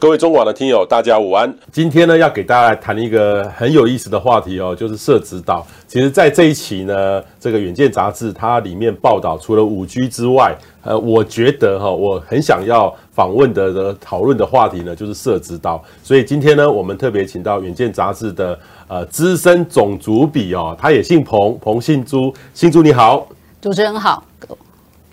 [0.00, 1.52] 各位中广的听友，大家午安。
[1.72, 5.66] 今天呢，要给大家来谈一个很有意思的话题哦，就是社子岛。
[5.88, 15.82] 其实，在这一期呢，这个《远见》杂志它里面报道，除了五 G 之外，呃，我觉得哈，我很想要访问的的讨论的话题呢，就是社子岛。
[16.04, 18.56] 所以今天呢，我们特别请到《远见》杂志的
[18.86, 23.26] 呃资深总主笔哦，他也姓彭，彭信珠，信珠你好，
[23.60, 24.22] 主持人好。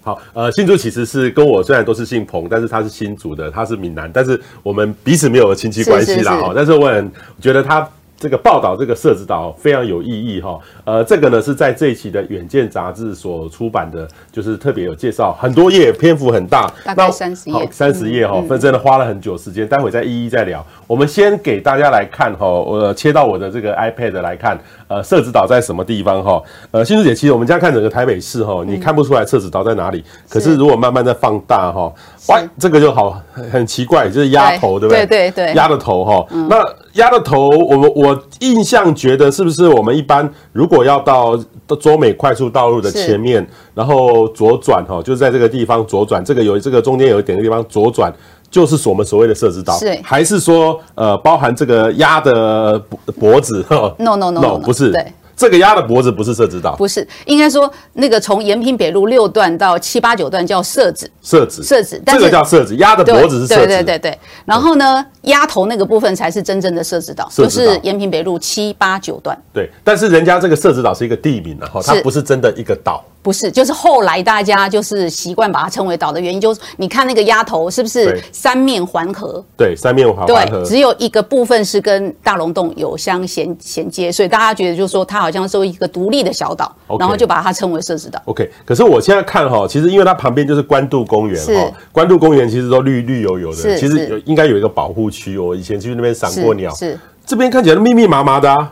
[0.05, 6.53] 好，呃，新竹其实是跟我虽然都是姓彭，但是他是新竹的，他是闽南，但是我们彼此没有亲戚关系啦，哈。
[6.55, 7.11] 但是我很
[7.41, 7.85] 觉得他。
[8.17, 20.65] 这个报道这个社子岛非常有意义哈，呃，这个呢是在这一期的《远见》杂志所出版的，就是特别有介绍，很多页，篇幅很大，大概三十页，三十页哈，分真的花了很久时间，待会再一一再聊。
[20.87, 24.57] 我们先给大家来看哈，我切到我的这个 iPad 来看，
[24.87, 26.41] 呃，社子岛在什么地方哈？
[26.71, 31.93] 呃，新竹姐，其实我们家看整个台北市哈，你看不出来社子岛在哪里，可是如果慢慢的放大哈，
[32.29, 33.21] 哇，这个就好
[33.51, 35.05] 很奇怪，就是鸭头对不对？
[35.05, 36.63] 对对对，鸭的头哈，那
[36.93, 38.04] 鸭的头，我们我。
[38.05, 48.13] 我印象觉得是不是我们一般如果要到到洲美快速道路的前面，然后左转哈，就是在这个地方左转，这个有这个中间有一点的地方左转，
[48.49, 52.79] 就是我们所谓的设置道，是还是说呃包含这个鸭的
[53.19, 53.65] 脖子
[53.97, 54.91] ？No no no no，不是。
[54.91, 55.13] 对。
[55.35, 64.19] 这个鸭的脖子不是设置岛，不是，应该说那个从延平北路六段到七八九段叫社子，社子，社子，这个叫设置，鸭的脖子是社子，对对对对。
[64.45, 69.37] 然后呢，鸭头那个部分才是真正的设置岛，就是延平北路七八九段。
[69.53, 73.03] 对，但是人家这个设置岛是一个地名啊，哈，它不是真的一个岛。
[73.21, 79.43] 不是，就是后来大家就是习惯把它称为岛的原因，就是你看那个鸭头是不是三面环河？
[79.57, 80.27] 对，三面环河。
[80.27, 88.21] 对，只有一个部分是跟大龙洞有相衔衔接，所以大家觉得就是说它好像是一个独立的小岛，okay, 然后就把它称为社子岛。
[88.25, 95.39] OK，可是我现在看哈，其实因为它旁边就是关渡公园哈，关渡公园其实都绿绿油油的，其实有应该有一个保护区。
[95.39, 98.71] 我以前去那边赏过鸟，是，是这边看起来密密麻麻的啊，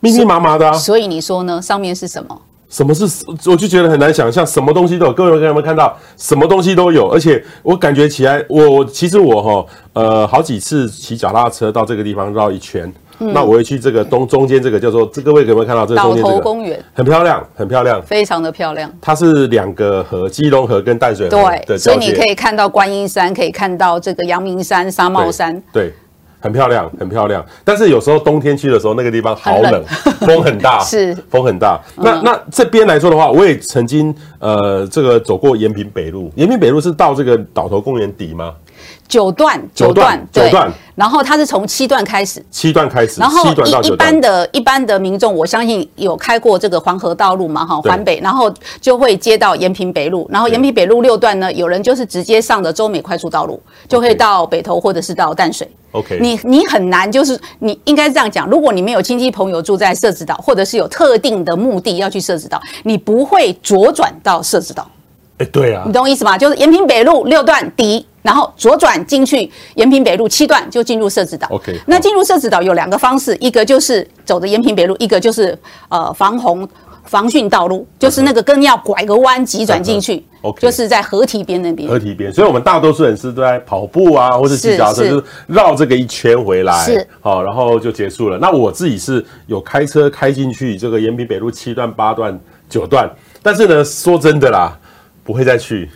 [0.00, 0.74] 密密麻麻的啊。
[0.74, 1.62] 所以你说呢？
[1.62, 2.38] 上面是什么？
[2.68, 3.06] 什么是？
[3.46, 5.12] 我就觉得很难想象，什么东西都有。
[5.12, 5.96] 各位有没有看到？
[6.16, 16.28] 什么东西都有，而且我感觉起来，我其实我哈呃好几次骑脚踏车到这个地方绕一圈，嗯、那我会去这个东中间这个叫做，这各位有没有看到这个中间这个？
[16.28, 18.90] 岛头公园很漂亮，很漂亮，非常的漂亮。
[19.00, 25.88] 它是两个河，基隆河跟淡水河对，所以你可以看到观音山，可以看到这个阳明山、沙帽山，对。
[25.88, 25.94] 对
[26.38, 27.44] 很漂亮，很漂亮。
[27.64, 31.80] 但是有时候冬天去的时候，那个地方好冷，很冷 风很大， 是风很大。
[31.96, 36.30] 那、嗯、那这边来说的话，我也曾经呃，这个走过延平北路。
[36.36, 38.52] 延平北路是到这个岛头公园底吗？
[39.08, 40.72] 九段，九段，九段。
[40.94, 48.50] 然后它是从七段开始，七段开始，然后一一般的一般的民众，我相信有开过这个黄河道路嘛，哈，环北，然后
[48.80, 55.70] 就会接到延平北路，然后延平北路六段呢，有人就是直接上的中美快速道路，就会到北投或者是到淡水。
[55.92, 64.90] OK，你你很难，就是你应该这样讲，如果你没有亲戚朋友住在社子岛，或者是有特定的目的要去社子岛，你不会左转到社子岛。
[65.36, 66.38] 哎，对啊，你懂我意思吗？
[66.38, 68.06] 就是延平北路六段底。
[68.26, 71.46] 然后左转进去延平北路七段就进入社子岛。
[71.50, 75.56] OK，那进入社子岛有两个方式，一个就是走的延平北路，一个就是
[75.88, 76.68] 呃防洪
[77.04, 80.24] 防汛道路，就是那个更要拐个弯急转进去。
[80.42, 81.88] OK，就是在河堤边那边。
[81.88, 88.36] 河堤边，所以我们大多数人是都在跑步啊，或者骑脚踏车，就是绕这个一圈回来，是好，然后就结束了。
[88.38, 92.36] 那我自己是有开车开进去这个延平北路七段、八段、
[92.68, 93.08] 九段，
[93.40, 94.76] 但是呢，说真的啦，
[95.22, 95.88] 不会再去。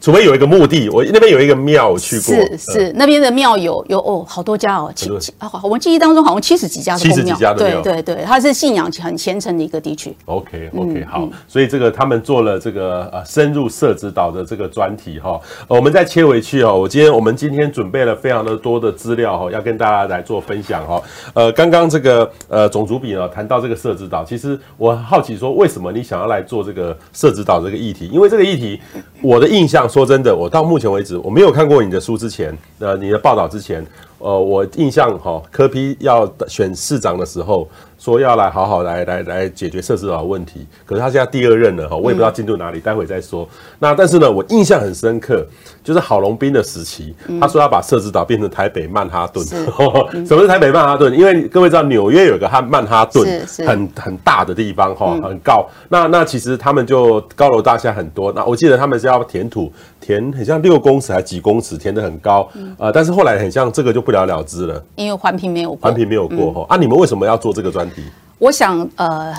[0.00, 2.34] 除非有一个墓地，我那边有一个庙，我去过。
[2.34, 7.14] 是是，嗯、那边的庙有有哦，好多家哦，七七啊，我记忆当中好像七十几家的庙。
[7.14, 7.82] 七十几家的庙。
[7.82, 10.16] 对对对，它是信仰很虔诚的一个地区。
[10.24, 16.78] OK OK，好，嗯、所以这个他们做了这个呃深入社子岛的这个专题哈、呃，我们再切回去哦。
[16.78, 21.02] 我今天我们今天准备了非常的多的资料哈，要跟大家来做分享哈。
[21.34, 28.08] 呃，刚刚这个呃总主笔呢谈到这个社子岛，其实我好奇说，为什么你想要来做这个社子岛这个议题？
[28.10, 28.80] 因为这个议题，
[29.20, 29.89] 我的印象。
[29.90, 33.84] 说真的，我到目前为止我没有看过你的书之前，呃，你的报道之前，
[34.18, 37.68] 呃，我印象哈，柯 P 要选市长的时候。
[38.00, 43.46] 说要来好好来来来解决社子岛的问题，可是他现在第二任了哈，我也不知道进度哪里，待会再说。
[43.78, 45.46] 那但是呢，我印象很深刻，
[45.82, 49.44] 就是郝龙斌的时期，嗯、他说要把社子岛变成台北曼哈顿。
[50.12, 51.12] 嗯、什么是台北曼哈顿？
[51.16, 55.66] 因为各位知道纽约有个汉曼哈顿，很很大的地方哈，很高。
[55.68, 58.32] 嗯、那那其实他们就高楼大厦很多。
[58.32, 62.48] 那我记得他们是要填土，填很像六公尺还几公尺，填的很高。
[62.54, 66.66] 嗯、呃，但是后来很像这个就不了了之了，因为环评没有过，环评没有过哈。
[66.68, 68.02] 嗯、啊，你们为什么要做这个专题？
[68.38, 69.34] 我想，呃，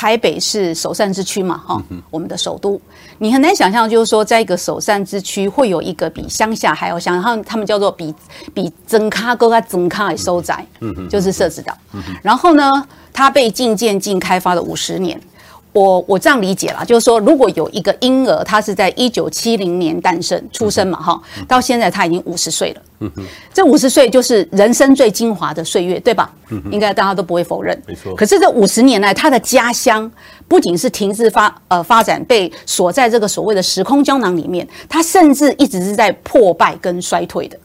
[0.00, 2.80] 台北是首善之区嘛，哈，我们的首都，
[3.18, 8.14] 你很难想象，就是说，在一个首善之区，会有一个比乡下还要乡，他们他们叫做比
[8.54, 11.76] 比增咖哥啊增咖的收窄，嗯嗯就是设置岛。
[12.22, 12.70] 然后呢，
[13.12, 15.20] 它被禁建禁开发了五十年。
[15.72, 22.82] 我我这样理解啦，就是说，如果有一个婴儿，他是在一九七零年诞生出生嘛，哈，到现在他已经五十岁了。
[23.02, 23.24] 嗯哼，
[23.54, 26.30] 这五十岁就是人生最精华的岁月，对吧？
[26.50, 27.80] 嗯哼，应该大家都不会否认。
[27.86, 28.14] 没错。
[28.14, 30.10] 可是这五十年来，他的家乡
[30.48, 37.56] 不仅是停滞发呃发展，被锁在这个所谓的时空胶囊里面，他甚至一直是在破败跟衰退的。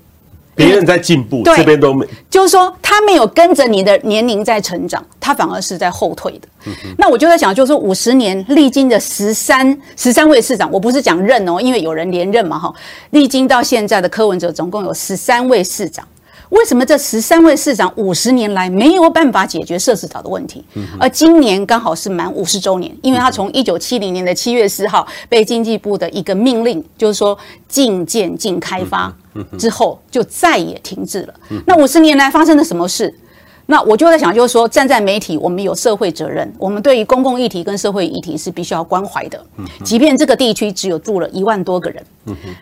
[0.56, 6.48] 别人在进步，这边都没，就是说他没有跟着你的年龄在成长，他反而是在后退的。
[6.66, 12.74] 嗯、那我就在想，就是说五十年历经的十三十三位市长，我不是讲任哦，因为有人连任嘛哈，
[13.12, 16.08] 历经到现在的柯文哲总共有十三位市长。
[16.50, 20.64] 为什么这十三位市长五十年来没有办法解决社子岛的问题？
[21.00, 27.38] 而今年刚好是满五十周年，因为他从一九七零年的七月四号被经济部的一个命令，就是说
[27.68, 29.14] 禁建禁开发
[29.58, 31.34] 之后，就再也停滞了。
[31.66, 33.14] 那五十年来发生了什么事？
[33.68, 39.44] 那我就在想，就是说，站在媒体，我们有社会责任，我们对于公共议题跟社会议题是必须要关怀的。
[39.84, 42.04] 即便这个地区只有住了一万多个人，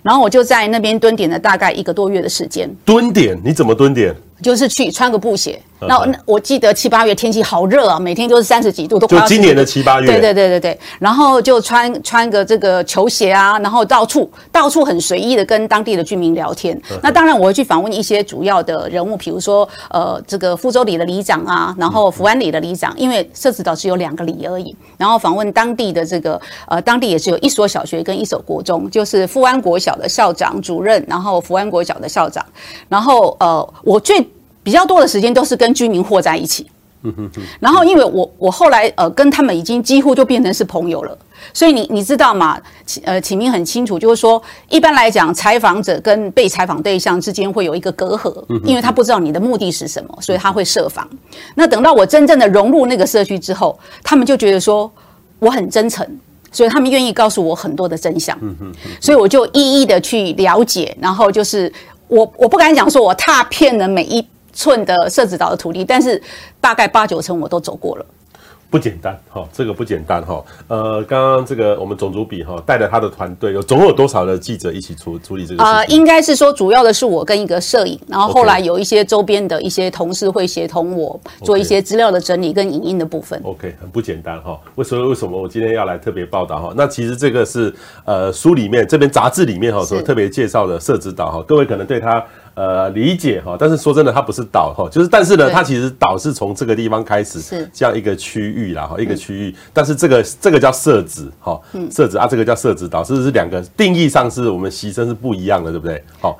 [0.01, 2.69] 然后我就在那边蹲点了大概一个多月的时间。
[2.85, 3.37] 蹲点？
[3.43, 4.15] 你怎么蹲点？
[4.41, 5.61] 就是去穿个布鞋。
[5.85, 9.05] 那我我记得七八月天气好热啊，每天都是三十几度，都。
[9.05, 10.07] 就今年的七八月。
[10.07, 10.79] 对对对对对。
[10.97, 16.79] 然后就穿穿个这个球鞋啊，然后到处到处很随意的跟当地的居民聊天。
[17.01, 24.73] 那当然我会去访问一些主要的人物，比如说呃这个福州里的里长啊，然后福安里的里长，因为社子岛只有两个里而已。
[24.97, 26.39] 然后访问当地的这个
[26.69, 32.45] 呃当地也是有一所小学跟一所国中，就是富安国小的校长主任，然后福安国小的校长。
[32.87, 34.25] 然后呃我最。
[34.63, 36.65] 比较多的时间都是跟居民和在一起，
[37.59, 41.17] 然后因为我我后来呃跟他们已经几乎就变成是朋友了，
[41.53, 42.57] 所以你你知道吗？
[43.03, 48.33] 呃，启明很清楚，就是说一般来讲，采访者跟被采访对象之间会有一个隔阂，
[48.63, 51.05] 因为他不知道你的目的是什么，所以他会设防。
[51.55, 54.89] 那等到我真正的融入那个社区之后，他们就觉得说
[55.39, 56.07] 我很真诚，
[56.53, 58.37] 所以他们愿意告诉我很多的真相，
[59.01, 61.71] 所以我就一一的去了解，然后就是
[62.07, 64.25] 我我不敢讲说我踏遍了每一。
[64.53, 66.21] 寸的社子岛的土地，但是
[66.61, 68.05] 大概八九成我都走过了，
[68.69, 70.43] 不简单哈，这个不简单哈。
[70.67, 75.63] 呃，刚刚这个我们总主笔哈带着他的团队，有总有多少的记者一起处处理这个？
[75.63, 83.39] 啊、呃，应该是说主要的是我跟一个摄影，然后后来有一些周边的一些同事会协同我做一些资料的整理跟影音的部分。
[83.43, 84.59] OK，, 很不简单哈。
[84.73, 86.73] 为什么为什么我今天要来特别报道哈？
[86.75, 87.71] 那其实这个是
[88.05, 92.23] 呃书里面这边杂志里面哈所特别介绍的社子岛哈，各位可能对他。
[92.55, 101.59] 呃，理解哈，但是说真的，它不是岛哈，就是但是呢，它其实岛是从这个地方开始，是这样一个区域啦哈，一个区域，但是这个这个叫设置哈，
[101.89, 106.03] 设置啊，这个叫设置岛，这是两个定义上是我们牺牲是不一样的，对不对？
[106.21, 106.37] 好，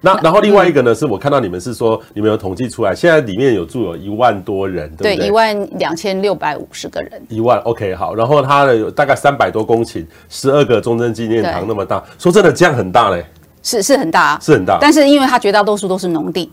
[0.00, 5.28] 那然后另外一个呢，是我看到你们是说你们有统计出来，现在里面有住有一万多人，对不对？
[5.28, 13.24] 一万两千六百五十个人，一万 OK 好，然后它的大概三百多公顷，十二个中正纪念堂那么大，说真的这样很大嘞。
[13.64, 16.48] 是是很大，啊，是很大，但是因为它绝大多数都是农地，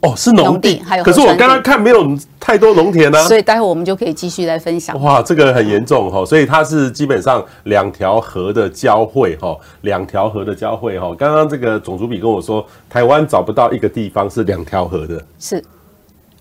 [0.00, 1.04] 哦，是农地，还有。
[1.04, 5.00] 可是我刚刚看没有太多农田呢，啊，所以待会我们就可以继续来分享。
[5.00, 11.14] 哇，这个很严重哈，所以它是基本上两条河的交汇哈，两条河的交汇哈。
[11.18, 15.62] 刚刚这个总主笔跟我说，台湾找不到一个地方是两条河的，是。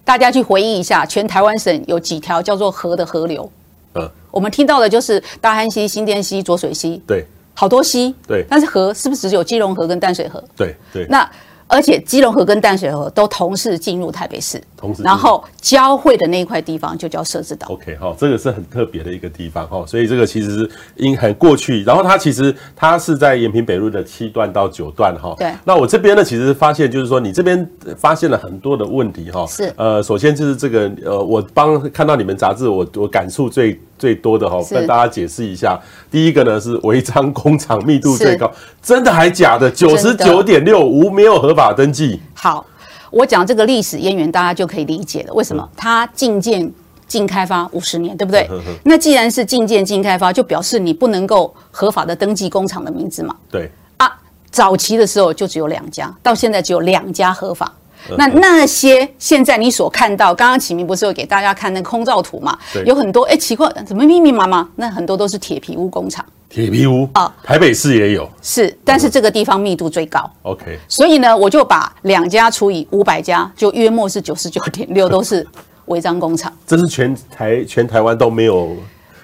[0.06, 3.50] 大家去回忆一下，全台湾省有几条叫做河的河流？
[3.96, 7.26] 嗯，我们听到的就是大汉溪、新店溪、浊水溪，对。
[7.54, 10.44] 好多溪，对，但是河是不是只有基隆河跟淡水河？
[10.56, 11.30] 对对，那。
[11.66, 17.68] 而且基隆河跟淡水河都同时进入台北市，同时，然后交汇的那一块地方就叫社子岛。
[17.70, 25.34] OK，好，这个是很特别的一个地方哈，所以这个其实是因很过去，然后它其实它是在延平北路的七段到九段哈。
[25.40, 25.52] 对。
[25.64, 27.68] 那我这边呢，其实发现就是说，你这边
[27.98, 29.48] 发现了很多的问题哈。
[29.48, 29.74] 是。
[29.76, 35.80] 呃，首先就是这个呃，我帮看到你们杂志，我我感触最最多的哈，跟大家解释一下。
[36.12, 39.72] 第一个呢是违章工厂密度最高，真的还假的？
[39.72, 41.72] 九十九点六无没有合法。
[41.72, 42.66] 登记好，
[43.10, 45.34] 我讲这个历史渊源，大家就可以理解了。
[45.34, 46.70] 为什么它禁建
[47.08, 48.46] 禁开发五十年，对不对？
[48.84, 53.34] 那既然是禁建禁开发，就表示你不能够合法的登记工厂的名字嘛？
[53.50, 54.12] 对啊，
[54.52, 57.72] 早期的时候就只有两家，到现在只有两家合法。
[58.18, 62.58] 那那些现在你所看到，刚刚启明不是有给大家看那个空照图嘛？
[62.86, 64.68] 有很多哎奇怪，怎么密密麻麻？
[64.76, 66.26] 那很多都是铁皮屋工厂。
[66.50, 70.30] 铁皮屋啊，台北市也有，是，但是这个地方密度最高。
[70.44, 75.48] OK，所以呢，我就把两家除以五百家，就约莫是九十九点六，都是
[75.86, 76.54] 违章工厂。
[76.68, 78.76] 这是全台全台湾都没有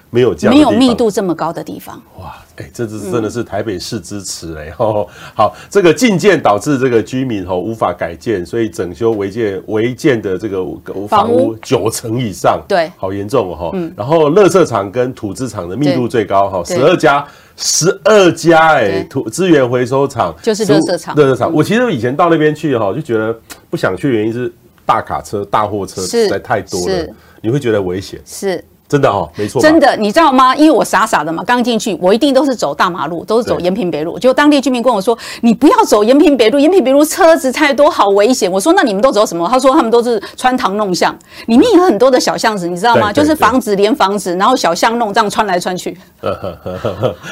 [0.10, 2.02] 没有这样没有密度这么高的地方。
[2.20, 4.72] 哇，哎、欸，这是真的是台北市之耻哎！
[4.72, 10.66] 吼、嗯，好，这个禁建导致这个居民吼无法改建，所以整修违建违建的这个
[11.08, 13.72] 房屋九成以上，对，好严重哦哈。
[13.74, 17.26] 嗯，然后垃圾场跟土资场的密度最高哈，十二家，
[17.56, 21.54] 十二家哎，土资源回收厂就是垃圾场，垃圾场。
[21.54, 23.38] 我其实以前到那边去哈，就觉得
[23.70, 24.52] 不想去，原因是
[24.88, 27.08] 大卡车、大货车实在太多了，
[27.42, 28.20] 你会觉得危险。
[28.26, 28.64] 是。
[28.90, 29.62] 真的哦，没错。
[29.62, 30.56] 真的，你知道吗？
[30.56, 34.18] 因为我傻傻的嘛，刚进去，我一定都是走大马路，都是走延平北路。
[34.18, 41.16] 结果当地居民跟我说：“你不要走延平北路，延平北路车子太多，好危险。”我说：“那你们都走什么？”他说：“他们都是穿堂弄巷，
[41.46, 43.14] 里面有很多的小巷子，你知道吗？
[43.14, 45.96] 就是房子连房子，然后小巷弄这样穿来穿去。”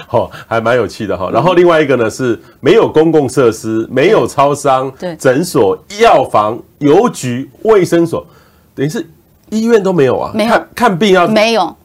[0.08, 1.32] 好，还蛮有趣的哈。
[1.34, 8.24] 然后另外一个呢是没有公共设施，没有超商、对诊所、药房、邮局、卫生所，
[8.76, 9.04] 等于是。
[9.50, 10.32] 医院都没有啊？
[10.34, 11.76] 没有看，看病要没有，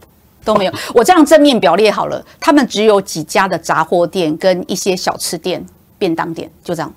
[0.45, 0.73] 都没有。
[0.95, 5.65] 我这样正面表列好了，他们只有几家的杂货店跟一些小吃店、
[5.99, 6.93] 便当店，就这样。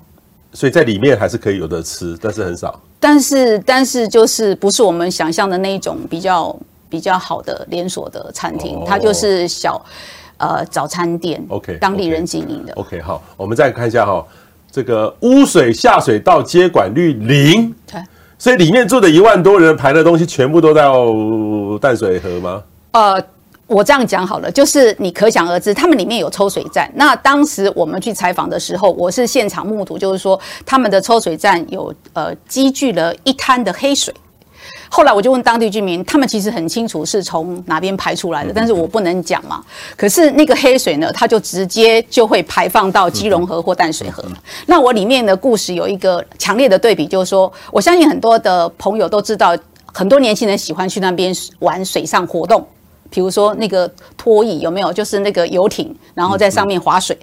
[0.52, 2.80] 所以在里面还是可以有的吃，但是很少。
[2.98, 6.56] 但是但是就是不是我们想象的那一种比较
[6.88, 9.84] 比较好的连锁的餐厅，哦、它就是小
[10.38, 11.44] 呃早餐店。
[11.50, 12.72] OK，当地人经营的。
[12.74, 14.24] OK，好，我们再看一下哈，
[14.72, 17.72] 这个污水下水道接管率零。
[17.86, 18.02] 对。
[18.38, 21.06] 所以里面住的一万多人排的东西全部都到
[21.78, 22.62] 淡水河吗？
[22.92, 23.22] 呃，
[23.66, 26.90] 我这样讲好了，就是你可想而知，他们里面有抽水站。
[26.94, 34.14] 那当时我们去采访的时候，我是现场目睹，就是说他们的抽水站有呃积聚了一滩的黑水。
[34.88, 39.64] 后来我就问当地居民，他们其实很清楚是从哪边排出来的，但是我不能讲嘛。
[39.96, 44.24] 可是那个黑水呢，它就直接就会排放到基隆河或淡水河。
[44.66, 52.66] 那我里面的故事有一个强烈的对比，就是说，我相信很多的朋友都知道，很多年轻人喜欢去那边玩水上活动，
[53.10, 54.92] 比如说那个拖椅有没有？
[54.92, 57.18] 就是那个游艇，然后在上面划水。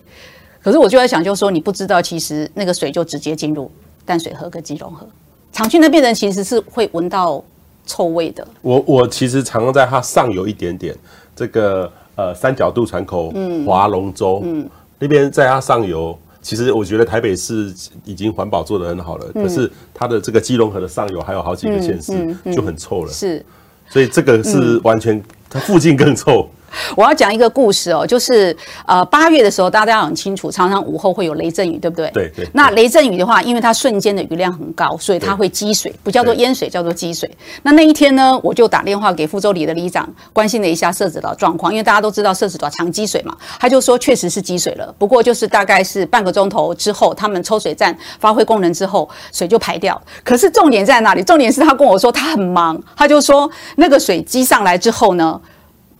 [0.61, 3.71] 可是我就在想，就是说你不知道，其实那个水就直接进入
[4.05, 5.07] 淡水河跟基隆河。
[5.51, 7.43] 常去那边人其实是会闻到。
[7.85, 10.95] 臭味的，我我其实常常在它上游一点点，
[11.35, 13.33] 这个呃三角渡船口、
[13.65, 17.73] 划龙舟，嗯，那边在它上游，其实我觉得台北市
[18.05, 23.45] 已经环保做得很好了，可是它的这个基隆河的上游还有好几个县市就很臭了，是，
[23.89, 26.49] 所以这个是完全它附近更臭。
[26.95, 32.09] 我要讲一个故事哦，就是呃八月的时候，大家很清楚，常常午后会有雷阵雨，对不对？
[32.11, 32.47] 对对。
[32.53, 37.29] 那雷阵雨的话，因为它瞬间的雨量很高，所以它会积水，不叫做淹水，叫做积水。
[37.61, 50.01] 那那一天呢，我就打电话给福州里的里长，关心了一下社子岛状况，因为大家都知道社子岛常积水嘛，他就说确实是积水了，不过就是大概是半个钟头之后，他们抽水站发挥功能之后，水就排掉。
[50.23, 51.23] 可是重点在哪里？
[51.23, 55.39] 重点是他跟我说他很忙，他就说那个水积上来之后呢，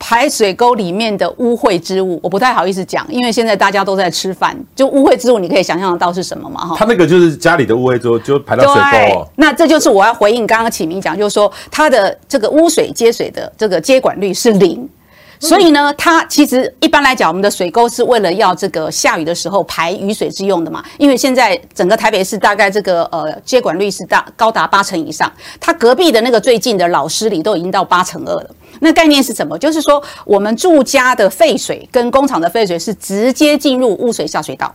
[0.05, 6.67] 排水沟里面的污秽之物，我不太好意思讲，因为现在大家都在吃饭，就污秽之物，你可以想象得到是什么嘛？
[6.67, 9.27] 哈，它那个就是家里的污秽之物，就排到水沟哦。
[9.37, 14.87] 那这就是我要回应刚刚启明讲，就是说它的这个污水接水的这个接管率是零，
[15.39, 20.83] 所以呢，它其实一般来讲，我们的水沟是为了要这个下雨的时候排雨水之用的嘛。
[20.97, 25.31] 因为现在整个台北市大概这个呃接管率是大高达八成以上，
[25.61, 28.49] 它隔壁的那个最近的老师里都已经到八成二了。
[28.83, 29.57] 那概念是什么？
[29.57, 34.73] 就是说，我们住家的废水跟工厂的废水是直接进入污水下水道，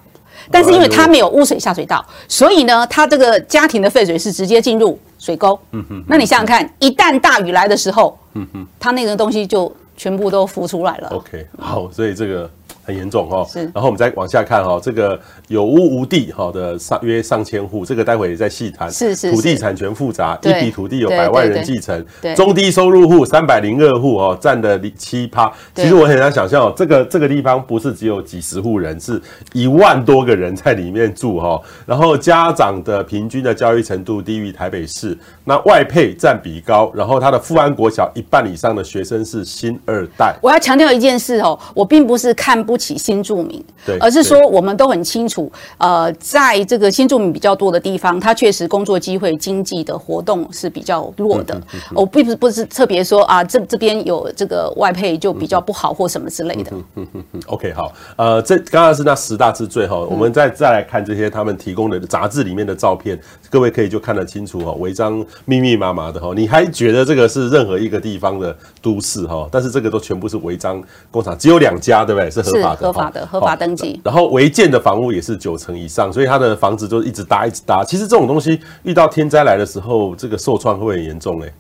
[0.51, 5.59] 但是因为它没有污水下水道，所以呢，它这个家庭的废水是直接进入水沟。
[5.73, 6.05] 嗯哼。
[6.09, 11.09] 那你想想看，一旦大雨来的时候，嗯哼，它那个东西就全部都浮出来了。
[11.11, 12.51] OK，好，所以这个。
[12.89, 13.65] 很严重哈，是。
[13.65, 18.91] 然后我们再往下看哈，这个有屋无地哈的上约上千户，这个待会也再细谈。
[18.91, 19.31] 是是。
[19.31, 22.03] 土地产权复杂，一笔土地有百万人继承，
[22.35, 25.53] 中低收入户三百零二户哦，占的七趴。
[25.75, 29.21] 其实我很难想象哦，这个这个地方不是只有几十户人，是
[29.53, 31.61] 一万多个人在里面住哈。
[31.85, 40.35] 然后家长的平均的教育程度低于台北市，那外配占比高，然后他的富安国小一半以上的学生是新二代。
[40.41, 51.61] 我要强调一件事哦，我并不是看不起新住民，对，而是说我们都很清楚，呃，在这个新住民比较多的地方，他确实工作机会、经济的活动是比较弱的。
[51.95, 56.71] 我并不是不是特别说啊，这这边有这个外配就比较不好或什么之类的。
[56.73, 57.43] 嗯嗯嗯。
[57.47, 63.19] OK，好，呃，这刚刚是那十大之最哈，我们再再来看这些他们提供的杂志里面的照片，
[63.51, 69.49] 各位可以就看得清楚哈，违章密密麻麻的哈，你还觉得这个是任何一个地方的都市哈？
[69.51, 72.31] 但是这个都全部是违章工厂，只有两家，对不对？
[72.31, 72.87] 是合法的。
[72.89, 77.85] 合法的合法登记，然后违建的房屋也是九成以上，所以他的房子就一直搭一直搭。
[77.85, 81.53] 其实这种东西遇到天灾来的时候，这个受创会很严重哎。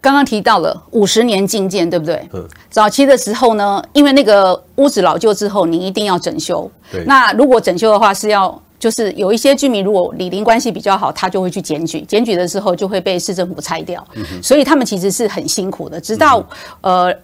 [0.00, 2.28] 刚刚提到了五十年禁建，对不对？
[2.32, 2.46] 嗯。
[2.70, 6.70] 早期的时候呢，因为那个屋子老旧之后，你一定要整修。
[6.92, 7.04] 对。
[7.04, 14.06] 那如果整修的话，是要就是有一些居民如果李邻关系比较好，他就会去检举，检举的时候就会被市政府拆掉。
[14.14, 14.24] 嗯。
[14.42, 16.38] 所以他们其实是很辛苦的，直到、
[16.82, 17.16] 嗯、呃。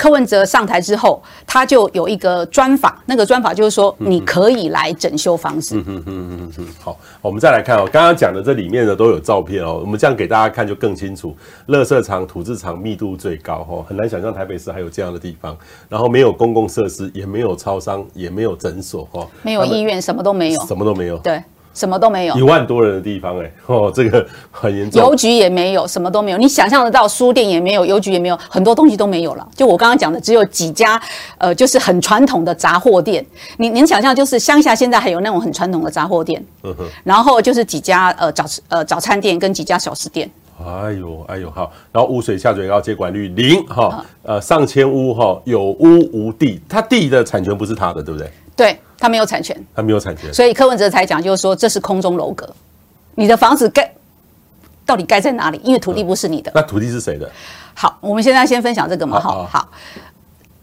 [0.00, 5.76] 柯文哲上台之后，他就有一个专法，那个专法就是说，你可以来整修房子。
[5.76, 6.66] 嗯嗯嗯嗯嗯。
[6.82, 11.36] 好，我们再来看哦，刚刚讲的这里面呢都有照片哦，我们这样给大家看就更清楚。
[11.68, 15.54] 垃圾场、土制场密度最高哦，很难想象台北市还有这样的地方。
[15.90, 21.18] 然后没有公共设施，也没有超商，也没有诊所哦，没有医院，什么都没有，什么都没有。
[21.18, 21.42] 对。
[21.72, 25.00] 什么都没有，一万多人的地方哎、欸， 哦，这个很严重。
[25.00, 26.38] 邮局也没有，什么都没有。
[26.38, 29.48] 你想象得到，书店也没有，邮局也没有，很多东西都没有了。
[29.54, 31.00] 就我刚刚讲的，只有几家，
[31.38, 33.24] 呃，就是很传统的杂货店。
[33.58, 36.84] 你您想象，就是乡下现在还有那种很传统的杂货店，嗯哼。
[37.04, 40.28] 然后就是几家呃早呃早餐店跟几家小吃店。
[40.58, 48.30] 哎呦哎呦好，然后污水下水道接管率零哈，呃上千屋哈有屋无地，他地的产权不是他的，对不对？
[48.56, 48.78] 对。
[49.00, 52.48] 他没有产权，他没有产权，所以柯文哲才讲，就是说这是空中楼阁，
[53.14, 53.90] 你的房子盖
[54.84, 55.58] 到底盖在哪里？
[55.64, 56.50] 因为土地不是你的。
[56.50, 57.28] 嗯、那土地是谁的？
[57.74, 59.68] 好，我们现在先分享这个嘛，好好。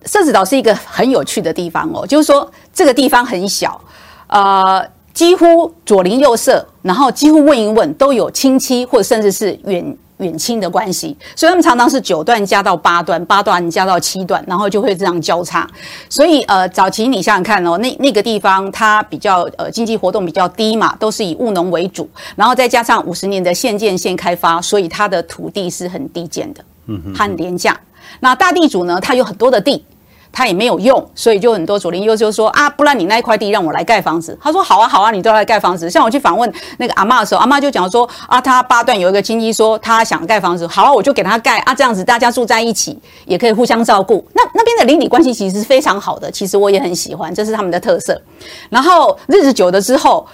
[0.06, 3.82] 社子岛是一个很有趣的地方哦，就是说这个地方很小，
[4.28, 9.98] 呃，几乎左邻右舍，然后几乎问一问都有亲戚或者甚至是远。
[10.18, 15.70] 远亲的关系，所以他们常常是九段加到八段，八段加到七段，然后就会这样交叉。
[16.10, 27.80] 所以呃，早期你想想看哦，那那个地方它比较呃经济活动比较低嘛，都是以务农为主，然后再加上五十年的县建县开发，所以它的土地是很低贱的，嗯，很廉价。
[28.20, 29.84] 那大地主呢，他有很多的地。
[30.32, 34.38] 他也没有用，所以就很多左邻右舍就说啊，不然你那一块地让我来盖房子。
[34.42, 35.90] 他说好啊好啊，你都要来盖房子。
[35.90, 44.26] 像我去访问那个阿嬷的时候，阿嬷就讲说啊，他八段有一个亲戚说他想盖房子，好啊，我就给他盖啊，这样子大家住在一起也可以互相照顾。
[44.34, 48.22] 那那边的邻里关系其实是非常好的，其实我也很喜欢，这是他们的特色。
[48.70, 50.26] 然后日子久了之后，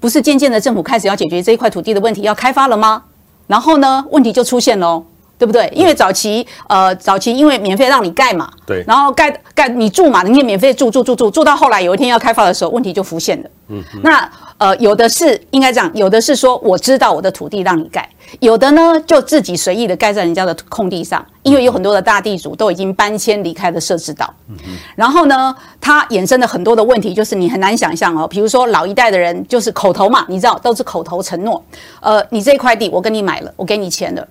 [0.00, 3.02] 不是渐渐的政府开始要解决这一块土地的问题，要开发了吗？
[3.46, 5.04] 然后呢，问题就出现喽。
[5.38, 5.70] 对不对？
[5.74, 13.50] 因为早期，呃，早期因为免费让你盖嘛，对，然后盖盖你住嘛，你也免费住住住住住到后来有一天要开发的时候，问题就浮现了。
[13.68, 18.08] 嗯，那呃，有的是应该这样，有的是说我知道我的土地让你盖，
[18.38, 24.32] 有的呢就自己随意的盖在人家的空地上，因为有很多的大地主都已经搬迁离开了社子岛。
[24.48, 31.62] 嗯嗯，然后呢，它衍生了很多的问题，就是你很难想象哦，比如说老一代的人就是口头嘛，你知道都是口头承诺，
[32.00, 34.26] 呃，你这一块地我跟你买了，我给你钱了。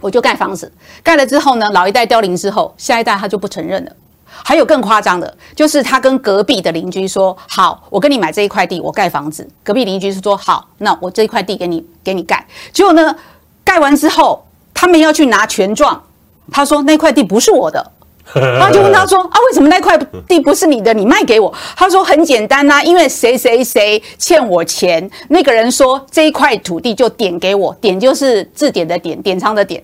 [0.00, 0.70] 我就盖房子，
[1.02, 3.92] 盖了之后呢，老一代凋零之后，下一代他就不承认了。
[4.42, 13.14] 还有更夸张的，就是他跟隔壁的邻居说：“好，我跟你买这一块地，我盖房子。”隔壁邻居是说：“好，那我这一块地给你，给你盖。”结果呢，
[13.64, 16.02] 盖完之后，他们要去拿权状，
[16.50, 17.92] 他说那块地不是我的。
[18.40, 20.92] 然后就问他说啊，为什么那块地不是你的？
[20.94, 21.52] 你卖给我？
[21.76, 29.82] 他说很简单呐、啊，因为谁谁谁欠我钱，那个人说这一块土地就点给我，点就是字典的点，典藏的点，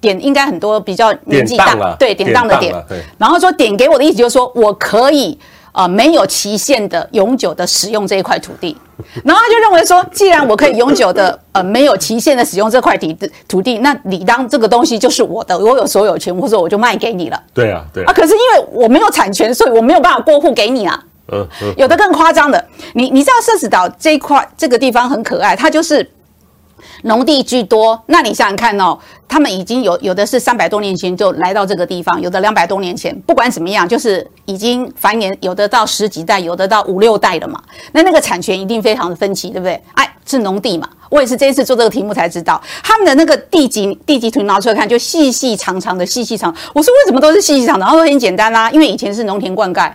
[0.00, 2.74] 点应该很多比较年纪大，对，典当的点。
[3.16, 5.38] 然后说点给我的意思就是说我可以。
[5.78, 8.76] 啊、呃，没有期限的、永久的使用这一块土地，
[9.24, 17.40] 然后他就认为说，既然我可以永久的、呃，没有期限的使用这块地的土地，那理当这个东西就是我的，我有所有权，或者我就卖给你了。
[17.54, 18.12] 对啊，对啊。
[18.12, 21.00] 可是因为我没有产权，所以我没有办法过户给你啊。
[21.30, 21.72] 嗯嗯。
[21.76, 22.64] 有的更夸张的，
[22.94, 26.10] 你你知道社子岛这一块这个地方很可爱，它就是。
[27.02, 37.62] 农地居多，那你想想看哦，他们已经有有的是三百多年前就来到这个地方，有的两百多年前，不管怎么样，就是已经繁衍，有的到十几代，有的到五六代了嘛。
[37.92, 39.80] 那那个产权一定非常的分歧，对不对？
[39.94, 40.88] 哎，是农地嘛。
[41.10, 46.54] 我也是这一次做这个题目才知道，他们的那个地籍地籍图拿出来看，就细细长长的，细细长。
[46.74, 47.88] 我说为什么都是细细长长？
[47.88, 49.90] 然后很简单啦、因为以前是农田灌溉，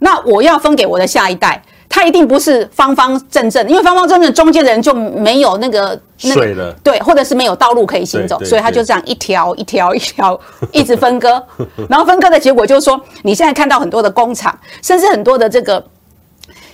[0.00, 1.62] 那我要分给我的下一代。
[1.90, 10.40] 它一定不是方方正正，因为方方正正中间的人就没有那个那个了对，或者是没有道路可以行走，所以他就这样一条一条一条
[10.72, 11.44] 一直分割，
[11.90, 15.84] 然后分割的结果就是说，你现在看到很多的工厂，甚至很多的这个。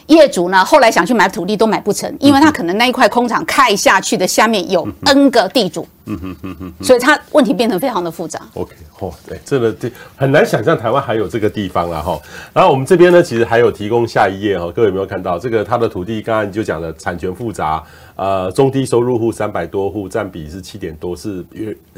[0.07, 8.41] 业主呢，后来想去买土地都买不成，因为他可能那一块空场开下去的下面有 N 个地主，嗯哼嗯哼，所以他问题变得非常的复杂。
[8.55, 12.21] OK，哦，对，这个这很难想象台湾还有这个地方了哈。
[12.53, 16.23] 然后我们这边呢，其实还有提供下一页哈，各位有没有看到这个他的土地？
[16.23, 17.83] 刚刚你就讲了产权复杂，
[18.15, 21.45] 呃，中低收入户三百多户，占比是七点多，是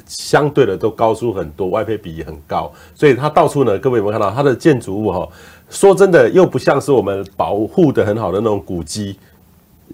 [0.06, 5.28] 相对的都高出很多，外配比也很高，所以它到处呢，各位有没有看到它的建筑物哈？
[5.70, 9.18] 说真的，又不像是我们保护的很好的那种古迹，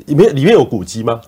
[0.06, 1.20] 里面里面有古迹吗？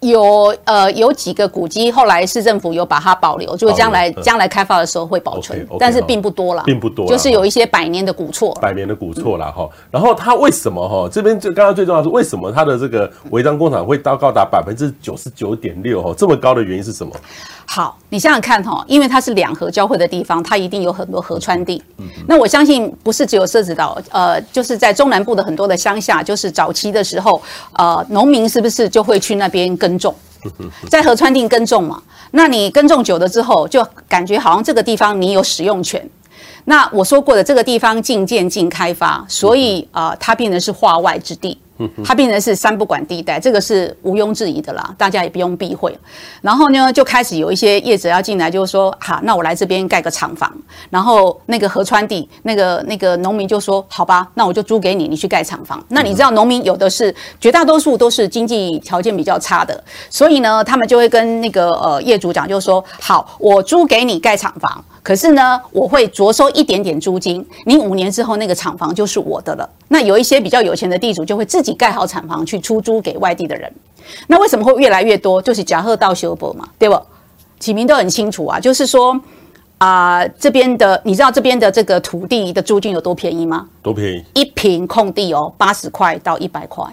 [0.00, 9.68] 有呃有几个古迹，后来市政府有把它保留，就将来将来开发的时候会保存，okay, okay, 但是并不多了，并不多，就是有一些百年的古厝，百年的古厝了哈。
[9.92, 11.08] 然后它为什么哈？
[11.08, 16.12] 这边就刚刚最重要的是为什么它的这个违章工厂会到高达百分之九十九点六哈？
[16.18, 17.12] 这么高的原因是什么？
[17.64, 21.82] 好，你想想看哈，因为它是两河交汇的地方，它一定有很多河川地。
[21.98, 27.40] 嗯，那我相信不是只有社子岛，呃，就是在中南部的很多的乡下，就是早期的时候，
[27.74, 30.14] 呃，农民是不是就会去那边耕种，
[30.90, 32.02] 在河川地耕种嘛？
[32.32, 36.06] 那你耕种久了之后，就感觉好像这个地方你有使用权。
[36.64, 41.58] 那我说过的，这个地方禁建禁开发，所以啊、呃，它变成是化外之地。
[42.04, 45.96] 它变成是三不管地带，这个是毋庸置疑的啦，大家也不用避讳。
[46.40, 50.52] 然后呢，就开始有一些业者要进来，就是说，好，那我来这边盖个厂房。
[50.90, 55.84] 然后那个河川地，那个那个农民就说，好吧，那我就租给你，你去盖厂房。
[55.88, 64.84] 那你知道，农民有的是绝大多数都是经济条件比较差的，所以呢，他们就会跟那个呃业主讲，就是说，好，我租给你盖厂房。
[65.02, 69.68] 可是呢，我会着收一点点租金，你五年之后那个厂房就是我的了。
[69.88, 73.72] 那有一些比较有钱的地主就会自己盖好厂房去出租给外地的人。
[74.26, 75.40] 那为什么会越来越多？
[75.40, 77.00] 就是甲贺道修博嘛，对不？
[77.60, 79.12] 起名都很清楚啊，就是说
[79.78, 83.68] 啊、呃，这边的你知道这边的这个土地的租金有多便宜吗？
[83.80, 84.24] 多便宜？
[84.34, 86.84] 一平空地哦，八十块到一百块。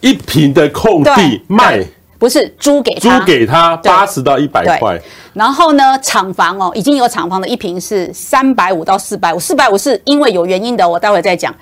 [0.00, 1.86] 一平的空地卖？
[2.18, 5.00] 不是租给他，租给他八十到一百块。
[5.32, 11.54] 然后呢，厂房哦，已经有厂房的一平是三百五到四百五，四百五是因为有原因的，我待会再讲。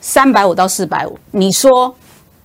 [0.00, 1.94] 三百五到四百五，你说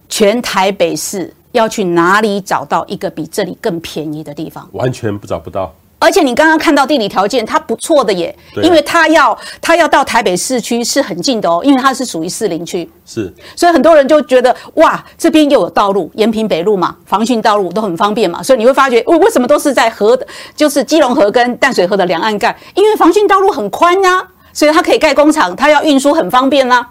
[0.09, 4.67] 全台北市要去哪里找到一个比这里更便宜的地方？
[4.73, 5.73] 完全不找不到。
[5.97, 20.19] 而且你刚刚看到地理条件，它不错的耶，因为它要它要到台北市区是很近的哦，因为它是属于士林区，是，所以很多人就觉得哇，这边又有道路，延平北路嘛，防汛道路都很方便嘛，所以你会发觉为为什么都是在河，
[20.55, 26.89] 就是基隆河跟淡水河的两岸盖，因为防汛道路很宽呀、啊，所以它可以盖工厂，它要运输很方便啦、啊。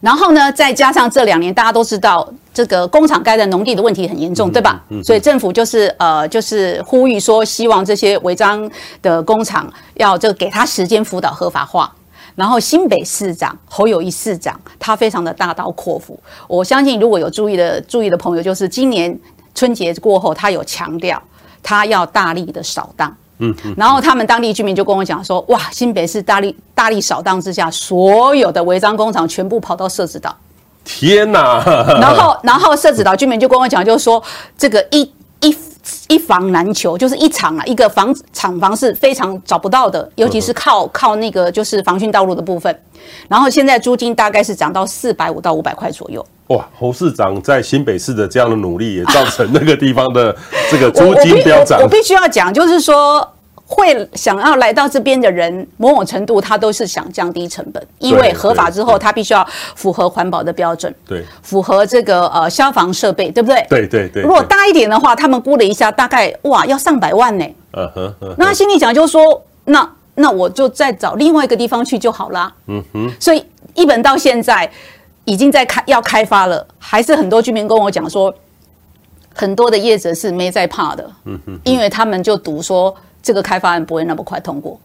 [0.00, 2.28] 然后呢，再加上这两年大家都知道。
[2.56, 4.82] 这个工厂盖在农地的问题很严重，对吧？
[5.04, 8.66] 所以政府就是呃，就是呼吁说，希望这些违章
[9.02, 11.94] 的工厂要这个给他时间辅导合法化。
[12.34, 19.14] 然后新北市长侯友谊市长他非常的大刀阔斧，我相信如果有注意的注意的朋友，就是今年
[19.54, 21.22] 春节过后，他有强调
[21.62, 23.14] 他要大力的扫荡。
[23.38, 30.34] 嗯，然后他们当地居民就跟我讲说，哇，新北市大力大力扫荡之下，所有的违章工厂全部跑到社子岛。
[30.84, 31.62] 天哪！
[32.00, 34.22] 然后，然后社子岛居民就跟我讲，就是说
[34.56, 35.10] 这个一
[36.08, 42.76] 一一房难求，就是一厂啊，一个房厂房是非常找不到的，尤其是靠靠那个就是防汛道路的部分。
[43.28, 46.24] 然后现在租金大概是涨到四百五到五百块左右。
[46.48, 50.34] 哇，侯市长在新北市的这样的努力，也造成那个地方的
[50.70, 51.80] 这个租金飙涨。
[51.82, 53.32] 我必须要讲，就是说。
[53.68, 63.66] 会想要来到这边的人，某种程度他都是想降低成本，因为合法之后他必须要符合环保的标准，对，符合这个呃消防设备，对不对？
[63.68, 64.22] 对对对。
[64.22, 67.44] 如果大一点的话，他们估了一下，大概哇要上百万呢。
[67.72, 68.14] 嗯哼。
[68.38, 72.54] 那他心里想就是说，那那我就再找另外一个地方去就好啦。
[72.68, 73.12] 嗯哼。
[73.18, 74.70] 所以一本到现在
[75.24, 78.32] 已经在开要开发了，还是很多居民跟我讲说，
[79.34, 81.10] 很多的业者是没在怕的。
[81.24, 81.58] 嗯哼。
[81.64, 82.94] 因为他们就赌说。
[83.26, 84.78] 这个开发案不会那么快通过。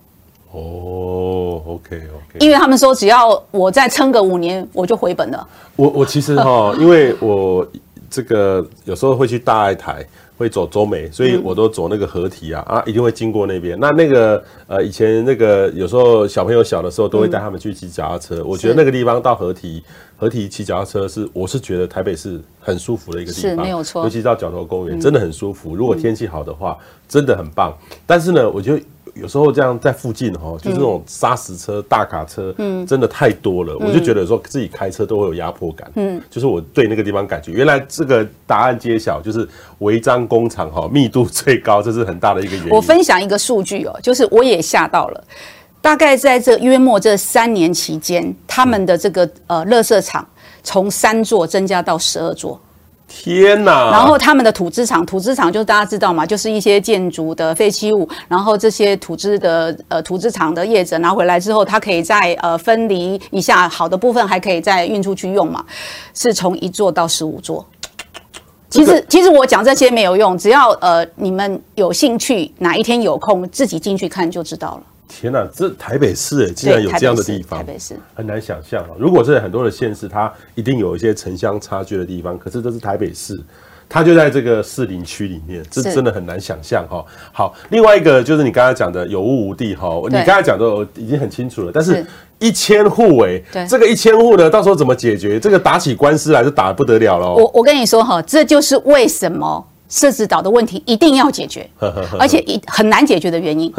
[0.51, 5.47] 哦，OK OK，因为他们说只要我再撑个五年，我就回本了。
[5.75, 7.63] 我我其实哈，因为我
[8.09, 10.03] 这个有时候会去大爱台，
[10.41, 13.79] 会走中美，所以我都走那个合体啊啊，一定会经过那边。
[13.79, 18.43] 那那个呃，以前那个有时候小朋友小的时候，都会带他们去骑脚踏车。
[18.43, 19.83] 我觉得那个地方到合体，
[20.17, 24.03] 合体骑脚踏车是，我是觉得台北是很舒服的一个地方，是没有错。
[24.03, 25.75] 尤其到角头公园，真的很舒服。
[25.75, 26.75] 如果天气好的话，
[27.07, 27.77] 真的很棒。
[28.07, 28.81] 但是呢，我觉得。
[29.13, 39.47] 有时候这样在附近哈，就是那种砂石车、大卡车，嗯，真的太多了，我就觉得说自己开车都会有压迫感，嗯，就是我对那个地方感觉，原来这个答案揭晓，就是
[39.79, 42.71] 违章工厂哈密度最高，这是很大的一个原因。
[42.71, 45.23] 我分享一个数据哦，就是我也吓到了，
[45.81, 50.25] 大概在这约莫这三年期间，他们的这个呃垃圾场
[50.63, 52.59] 从三座增加到十二座。
[53.13, 53.89] 天呐！
[53.91, 65.63] 然后他们的土资厂，土资厂就大家知道嘛，就是一些建筑的废弃物，然后这些土资的呃土资厂的业者拿回来之后，它可以再呃分离一下，好的部分还可以再运出去用嘛，
[66.13, 67.65] 是从一座到十五座。
[68.69, 74.83] 其实其实我讲这些没有用，只要呃你们有兴趣，哪一天有空自己进去看就知道了。
[75.11, 78.89] 天呐，这台北市哎，竟然有这样的地方，台北市很难想象啊。
[78.97, 83.37] 如果是很多的县市，它一定有一些城乡差距的地方，可是这是台北市，
[83.89, 87.03] 它就在这个士林区里面，这真的很难想象哈。
[87.33, 92.05] 好，另外一个就是你刚才讲的有物无地哈，你刚才讲的已经很清楚了，但是
[92.39, 95.39] 一千户哎，这个一千户呢，到时候怎么解决？
[95.39, 97.33] 这个打起官司来就打得不得了了。
[97.33, 101.69] 我我跟你说哈，这就是为什么社子岛的问题一定要解决，
[102.17, 103.71] 而且一很难解决的原因，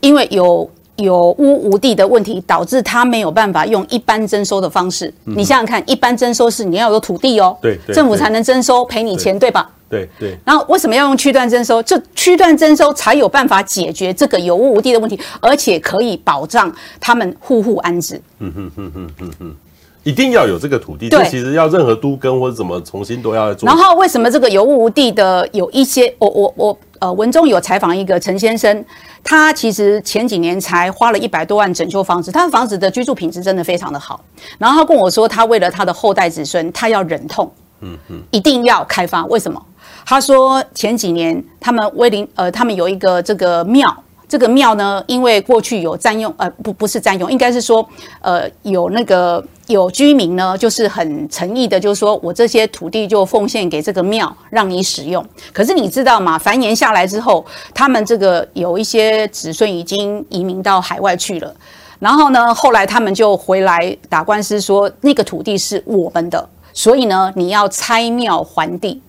[0.00, 0.70] 因为有。
[0.96, 5.06] 有屋无地的问题，导致他没有办法用一般征收的方式。
[5.24, 9.70] 嗯、你想想看，一般征收是你要有土地哦，对，政府才能征收赔你钱，对吧？
[9.88, 10.36] 对对。
[10.44, 11.82] 然后为什么要用区段征收？
[11.84, 18.20] 就区段征收才有办法解决这个有屋无地的问题，而且可以保障他们户户安置。
[18.40, 19.56] 嗯哼哼哼哼哼，
[20.02, 21.08] 一定要有这个土地。
[21.08, 23.66] 对，其实要任何都跟或者怎么重新都要做。
[23.66, 28.84] 然后为什么这个有物无地的有一些，我我我呃，文中有采访一个陈先生。
[29.22, 34.18] 他其实前几年才花了一百多万整修房子，他的房子的居住品质真的非常的好。
[34.56, 39.26] 然后他跟我说，他为了他的后代子孙，他要忍痛，嗯嗯，一定要开发。
[39.26, 39.60] 为什么？
[40.06, 43.94] 他说前几年他们威灵呃，他们有一个这个庙。
[44.26, 47.84] 这个庙呢，因为过去有占用，呃，不，不是占用，应该是说，
[48.20, 55.24] 呃，有那个有居民呢，就是很诚意的，就是说我这些土地就奉献给这个庙，让你使用。
[55.52, 56.38] 可是你知道吗？
[56.38, 61.54] 繁衍下来之后，他们这个有一些子孙已经移民到海外去了，
[61.98, 69.00] 然后呢，后来他们就回来打官司，说那个土地是我们的，所以呢，你要拆庙还地。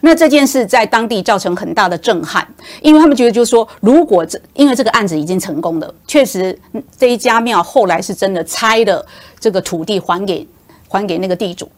[0.00, 2.46] 那这件事在当地造成很大的震撼，
[2.82, 6.58] 因为他们觉得就是说，如果这因为这个案子已经成功了，确实
[6.96, 9.04] 这一家庙后来是真的拆了
[9.38, 10.46] 这个土地还给
[10.88, 11.68] 还给那个地主，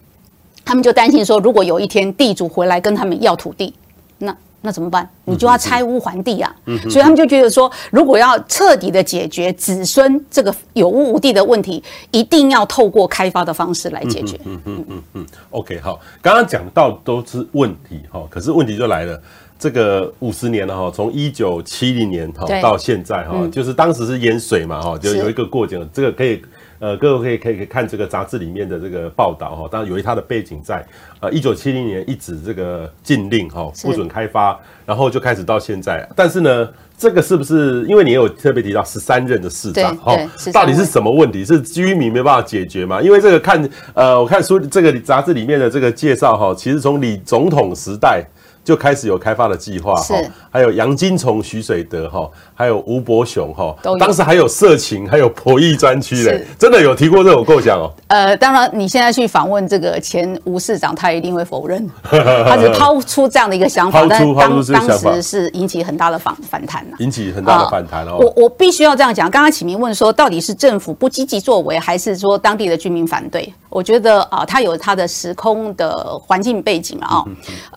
[0.64, 3.74] 他们就担心说，如果有一天地主回来跟他们要土地，
[4.18, 4.36] 那。
[4.60, 5.08] 那怎么办？
[5.24, 6.54] 你就要拆屋还地啊！
[6.66, 14.38] 嗯、所以他们就觉得说，如果要彻底的解决子孙这个有屋无地的问题，一定要透过开发的方式来解决。
[14.44, 19.22] 嗯嗯嗯嗯 OK，好，刚刚讲到都是问题哈，可是问题就来了，
[19.58, 26.42] 这个五十年了哈，从一九七零年哈到现在哈，嗯、就是当时是淹水嘛哈，就有一个过程，这个可以。
[26.78, 30.86] 呃，各位可以可以看这个杂志里面的这个报道哈，当然由于它的背景在，
[31.20, 36.08] 呃，一九七零年一纸这个禁令哈，不准开发，然后就开始到现在。
[36.14, 40.16] 但是呢，这个是不是因为你也有特别提到十三任的市长哈，
[40.52, 41.44] 到底是什么问题？
[41.44, 43.02] 是居民没办法解决吗？
[43.02, 48.24] 因为这个看呃，我看书这个杂志里面的这个介绍哈，其实从李总统时代。
[48.64, 50.14] 就开始有开发的计划哈，
[50.50, 57.88] 还有杨金虫、徐水德哈，还有吴伯雄哈，当时还有色情，还有博弈专区嘞，真的有提过这种构想哦。
[58.08, 68.16] 呃，当然你现在去访问这个前吴市长，他一定会否认， 他只抛出这样的一个想法， 但当当时是引起很大的反反弹了，引起很大的反弹哦。
[68.18, 73.54] 我我必须要这样讲，刚刚启明问说，到底是政府不积极作为，还是说当地的居民反对？
[73.70, 77.24] 我觉得啊，他有他的时空的环境背景了啊。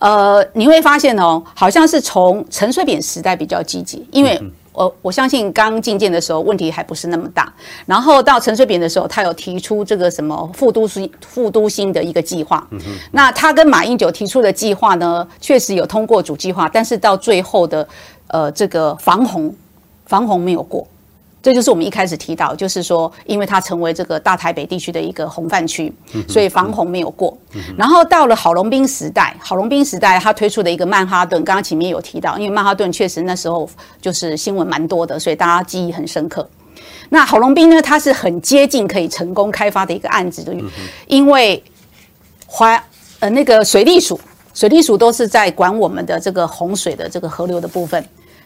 [0.00, 7.52] 呃，你会发现哦，好像是从陈水扁时代比较积极，因为我我相信刚进建的时候问题还不是那么大。
[7.86, 12.66] 然后到陈水扁的时候，他有提出这个什么复都心副都心的一个计划。
[13.10, 17.86] 那他跟马英九提出的计划呢，确实有通过主计划，但是到最后的
[18.28, 19.54] 呃这个防洪
[20.06, 20.86] 防洪没有过。
[21.42, 25.92] 这就是我们一开始提到，就是说，因为它成为这个大台北地区的一个红泛区，
[26.28, 27.36] 所以防洪没有过。
[27.76, 33.68] 然后到了郝龙斌时代，郝龙斌时代他推出的一个曼哈顿，刚刚前面有提到，因为曼哈顿确实那时候
[34.00, 36.48] 就是新闻蛮多的，所以大家记忆很深刻。
[37.08, 40.54] 那郝龙斌呢，他是很接近可以成功开发的一个案子的，
[41.08, 41.60] 因为
[42.46, 42.80] 华
[43.18, 44.18] 呃那个水利署，
[44.54, 48.04] 水利署都是在管我们的这个洪水的这个河流的部分，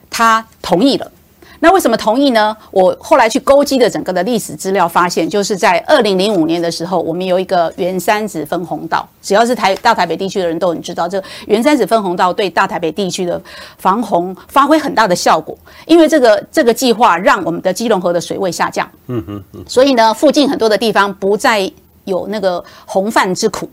[0.08, 1.12] 他同意了。
[1.60, 2.56] 那为什么同意呢？
[2.70, 9.06] 我后来去勾稽的整个的历史资料，发现就是在二零零五年的时候，我们有一个原三子分洪道。
[9.22, 13.40] 只要是台大台北地区的人都很知道，这个原三子分洪道对大台北地区的
[13.78, 15.56] 防洪发挥很大的效果。
[15.86, 21.70] 因为这个这个计划让我们的基隆河的水位下降，嗯嗯嗯，所以呢，附近很多的地方不再
[22.04, 23.68] 有那个洪泛之苦。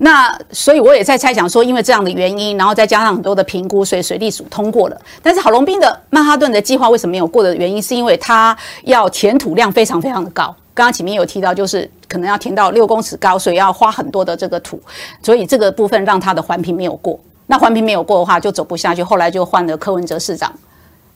[0.00, 5.00] 那所以我也在猜想说，因为这样的原因，然后再加上很多的评估，所以水利署通过了。
[5.22, 10.54] 但是郝龙斌的曼哈顿的计划为什么没有过的原因，是因为它要填土量非常非常的高。
[10.74, 14.80] 刚刚前面有提到，就是可能要填到六公尺高，所以要花很多的这个土，
[15.22, 17.18] 所以这个部分让它的环评没有过。
[17.46, 19.02] 那环评没有过的话，就走不下去。
[19.02, 20.52] 后来就换了柯文哲市长，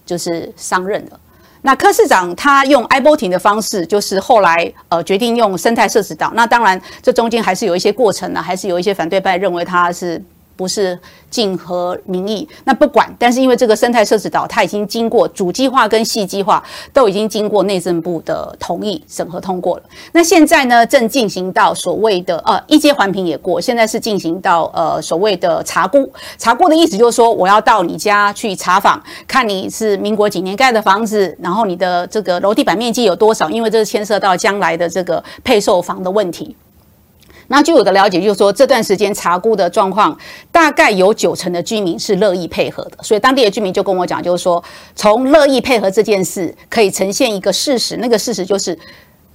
[0.04, 1.20] 就是上任了。
[1.64, 6.32] 那柯市长他用 I-Voting 的方式，就是后来呃决定用生态设置岛。
[6.34, 10.20] 那当然这中间还是有一些过程呢，还是有一些反对派认为他是
[10.62, 10.96] 不是
[11.28, 12.48] 尽合民意。
[12.62, 19.82] 那不管，但是因为这个生态设置岛，它已经经过主计划跟细计划都已经经过内政部的同意审核通过了。
[20.12, 26.08] 那现在呢，正进行到所谓的呃一阶环评也过，现在是进行到呃所谓的查估。
[26.38, 36.54] 查估的意思就是说，我要到你家去查访，看你是民国几年盖的房子，然后你的这个楼地板面积有多少，因为这是牵涉到将来的这个配售房的问题。
[37.52, 40.16] 那据我的了解，就是说这段时间查估的状况，
[40.50, 44.64] 大概有九成的居民是乐意配合的，所以当地的居民就跟我讲，就是说
[44.96, 48.76] 从乐意配合这件事，可以呈现一个事实，那个事实就是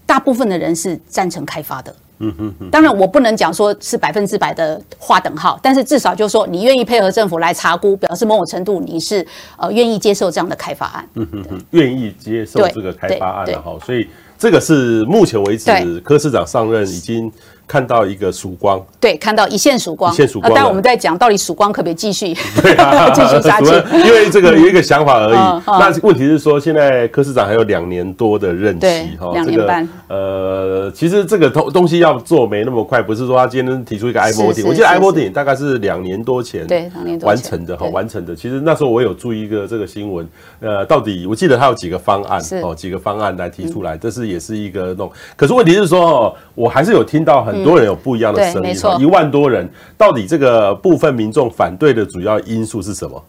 [0.03, 1.95] 大部分的人是赞成开发的。
[2.17, 2.69] 嗯嗯嗯。
[2.71, 9.23] 当然，我不能讲说是百分之百的划等号，但是至少就是说你愿意配合政府来查估，表示某种程度你是
[9.57, 11.07] 呃愿意接受这样的开发案。
[11.13, 14.07] 嗯嗯嗯，愿意接受这个开发案的哈，所以
[14.39, 17.31] 这个是目前为止柯市长上任已经。
[17.67, 20.51] 看到一个曙光，对，看到一线曙光，一线曙光。
[20.55, 22.33] 但我们在讲到底曙光可不可以继续？
[22.61, 23.65] 对啊， 继续下去。
[24.05, 25.37] 因为这个有一个想法而已。
[25.67, 28.87] 那问题是说，现在柯市长还有两年多的任期，
[29.19, 29.87] 哈，两年半。
[30.07, 38.33] 呃，其实这个东东西要做没那么快，不是说他今天提出一个 I voting，我记得 I voting 大概是两年多前对两年多完成的哈，完成的。
[38.33, 40.25] 其实那时候我有注意一个这个新闻，
[40.61, 45.11] 呃，到底我记得他有几个方案哦，几个方案来提出来，这是也是一个弄。
[45.35, 53.23] 可是问题是说，我还是有听到很多人有不一样的声音，一万多人，到底这个部分民众反对的主要因素是什么？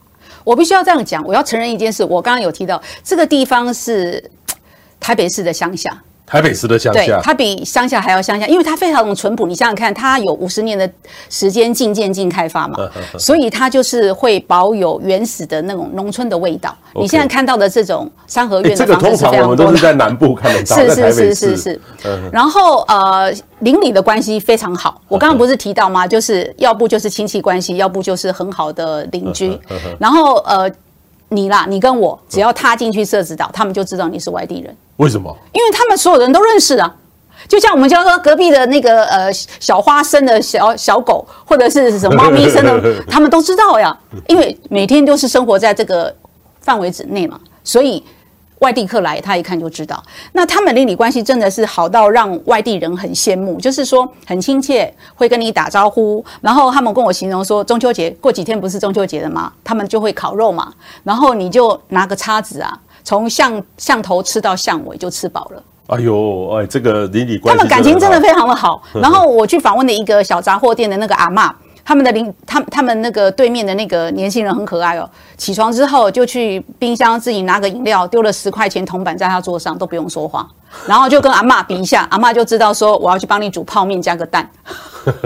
[0.45, 4.31] 我必须要这样讲，我要承认一件事，我刚刚有提到这个地方是
[4.99, 6.03] 台北市的乡下。
[6.29, 9.47] 台北市的乡下，它比乡下还要乡下，因为它非常的淳朴。
[9.47, 10.89] 你想想看，它有五十年的
[11.31, 12.77] 时间禁建禁开发嘛，
[13.19, 16.77] 所以它就是会保有原始的那种农村的味道。
[16.95, 21.81] 你现在看到的这种三合院的房子是非常多的，这个通常我们都是在南部看得到，是是是是是。
[22.31, 25.01] 然后呃，邻里的关系非常好。
[25.09, 26.07] 我刚刚不是提到吗？
[26.07, 29.59] 就是要不就是亲戚关系，要不就是很好的邻居。
[29.99, 30.71] 然后呃。
[31.31, 34.77] 你啦，你跟我只要踏进去社子岛，他们就知道你是外地人。
[34.97, 35.37] 为什么？
[35.53, 36.95] 因为他们所有人都认识啊。
[37.47, 43.97] 就像我们就说隔壁的那个呃小花生的小小狗，或者是什么猫咪生的， 他们都知道呀。
[44.27, 46.15] 因为每天都是生活在这个
[46.61, 48.03] 范围之内嘛，所以。
[48.61, 50.03] 外地客来，他一看就知道。
[50.33, 56.25] 那他们邻里关系真的是好到让外地人很羡慕，就是说很亲切，会跟你打招呼。
[56.41, 59.53] 然后他们跟我形容说，中秋节过几天不是中秋节了吗？
[59.63, 60.73] 他们就会烤肉嘛。
[61.05, 65.63] 然后你就拿个叉子啊，从巷巷头吃到巷尾就吃饱了。
[65.87, 68.83] 哎呦，哎，这个邻里关系，他们感情真的非常的好。
[68.95, 71.51] 然后我去访问的一个小杂货店的那个阿嬷。
[71.89, 75.09] 他们的邻，他他们那个对面的那个年轻人很可爱哦。
[75.39, 80.47] 起床之后就去冰箱自己拿个饮料，丢了十块钱铜板在他桌上，都不用说话，
[80.87, 84.47] 然后就跟阿嬷比一下， 阿嬷就知道说我要去帮你煮泡面加个蛋。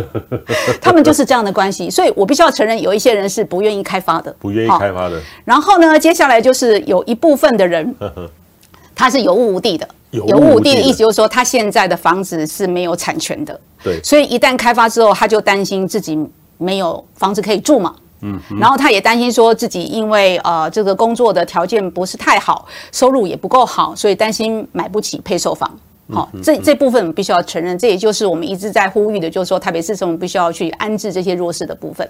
[0.81, 5.21] 他们就是这样的关系，所以我必须要承认，有一些人是不愿意开发的，不愿意开发的。
[5.45, 7.93] 然后呢，接下来就是有一部分的人，
[8.95, 16.17] 他是有物无地的，有物无地的意思就是说，他现在的房子是没有产权的，对，所以一旦开发之后，他就担心自己。
[16.59, 25.71] 没有房子可以住嘛，嗯，然后他也担心说自己因为呃这个工作的条件不是太好，收入也不够好，所以担心买不起配售房。
[26.13, 32.09] 好，这这部分我们必须要承认，这也就是我们一直在呼吁的，就是说台北市政府必须要去安置这些弱势的部分。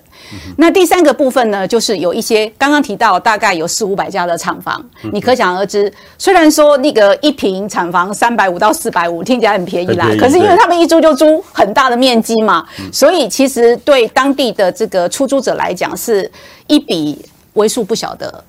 [0.57, 16.31] 那第三个部分呢，就是有一些刚刚提到，大概有四五百家的厂房，你可想而知，虽然说那个一平厂房三百五到四百五听起来很便宜啦，可是因为他们一租就租很大的面积嘛，所以其实对当地的这个出租者来讲，是
[16.67, 18.43] 一笔为数不小的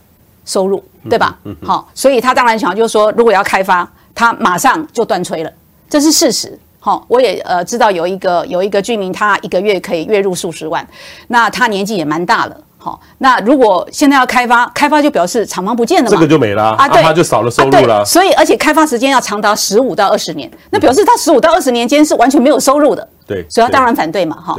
[0.46, 1.38] 收入，对吧？
[1.62, 3.88] 好，所以他当然想就是说，如果要开发。
[4.16, 5.52] 他马上就断炊了，
[5.90, 6.58] 这是事实。
[6.80, 10.86] 好，我也呃知道有一个有一个居民，他一个月可以月入数十万，
[11.28, 12.58] 那他年纪也蛮大了。
[12.78, 18.04] 好，那如果现在要开发，开发就表示厂房不见了嘛，这个就没了啊，对，他就少了收入了。
[18.04, 23.08] 所以而且开发时间要长达十五到二十年，那表示他十五到二十年间是完全没有收入的。
[23.26, 24.36] 对，所以他当然反对嘛。
[24.36, 24.58] 哈，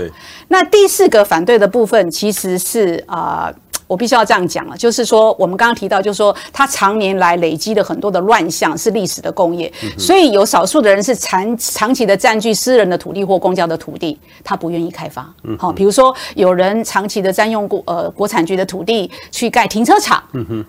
[0.48, 3.52] 那第四个反对的部分其实是啊。
[3.86, 15.32] 我必须要这样讲了，就是说，我们刚刚提到，就是说，他常年来累积的很多的乱象是历史的工业，所以有少数的人是长长期的占据私人的土地或公家的土地，他不愿意开发。
[15.58, 20.22] 好，比如说有人长期的占用过呃国产局的土地去盖停车场，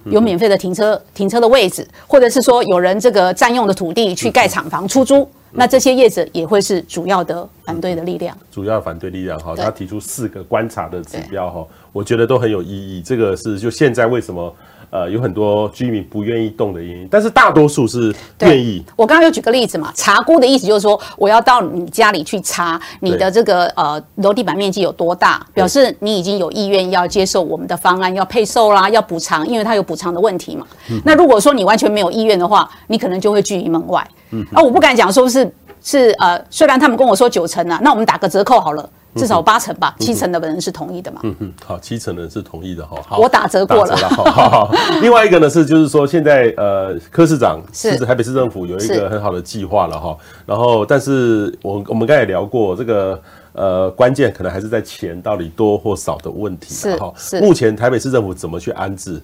[0.06, 5.28] 有免费的停车停车的位置，或者是说有人这个占用的土地去盖厂房出租。
[5.58, 9.55] 那这些业者也会是主要的反对的力量，主要反对力量哈。
[9.55, 11.66] 他提出四个观察的指标哈，
[11.96, 13.02] 我觉得都很有意义。
[13.02, 14.54] 这个是就现在为什么
[14.89, 18.84] 呃有很多居民不愿意动的原因，但是大多数是愿意。
[18.98, 30.68] 我刚刚有举个例子嘛，查估的意思就是说，我要到你家里去查你的这个呃楼地板面积有多大，表示你已经有意愿要接受我们的方案，要配售啦，要补偿，因为它有补偿的问题嘛。
[30.91, 34.06] 嗯、那如果说你完全没有意愿的话，你可能就会拒于门外。
[34.32, 35.50] 嗯，啊，我不敢讲说是。
[35.88, 41.22] 是呃，虽然他们跟我说九成啊，那我们打个折扣好了，至少八成吧，七成的人是同意的嘛。
[41.24, 42.97] 嗯嗯，好，七成的人是同意的哈。
[43.07, 43.95] 好，我打折过了。
[43.95, 44.72] 好好好。
[45.01, 50.18] 另外一个呢是，就是说现在呃，柯市长是台北市政府有一个很好的计划了哈。
[50.45, 53.22] 然后，但是我我们刚才也聊过这个
[53.53, 56.74] 呃，关键可能还是在钱到底多或少的问题。
[56.74, 57.41] 是是。
[57.41, 59.22] 目前台北市政府怎么去安置？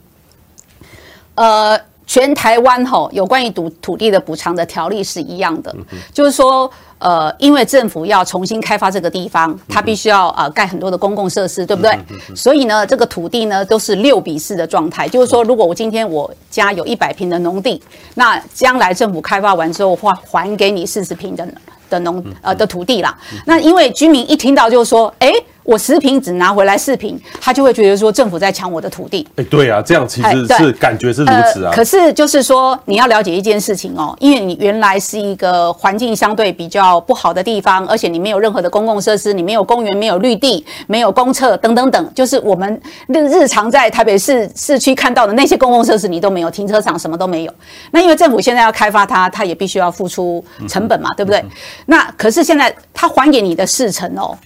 [1.35, 1.79] 呃。
[2.07, 5.73] 全台湾吼有关于土土地的补偿的条例是一样的，
[6.11, 6.69] 就是说，
[7.01, 11.97] 呃，因为政府要重新开发这个地方，它必须要呃盖很多的公共设施，对不对？
[12.35, 17.81] 所以呢，这个土地呢都是六比四的状态，就是说，如果我今天我家有一百平的农地，
[18.13, 21.47] 那将来政府开发完之后，会还给你四十平的
[21.89, 23.17] 的农呃的土地啦。
[23.45, 25.33] 那因为居民一听到就是说，哎。
[25.63, 29.27] 我十坪只拿回来四坪，他就会觉得说政府在抢我的土地。
[29.35, 31.69] 哎，对啊，这样其实是感觉是如此啊。
[31.69, 47.53] 呃、可是就是说，你要了解一件事情哦，因为你原来是一个环境相对比较不好的地方，而且你没有任何的公共设施，你没有公园，没有绿地，没有公厕等等等，就是我们日日常在台北市市区看到的那些公共设施，你都没有，停车场什么都没有。
[47.91, 51.39] 那因为政府现在要开发它，它也必须要付出成本嘛，嗯、对不对？
[51.39, 51.49] 嗯、
[51.85, 54.37] 那可是现在它还给你的四成哦。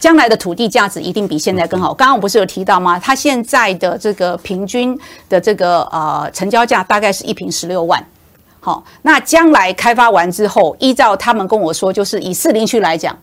[0.00, 1.94] 将来的土地价值一定比现在更好。
[1.94, 2.98] 刚刚我不是有提到吗？
[2.98, 4.98] 它现在的这个平均
[5.28, 8.04] 的这个呃成交价大概是一平十六万。
[8.58, 13.16] 好，那将来开发完之后，依照他们跟我说，就是以四林区来讲，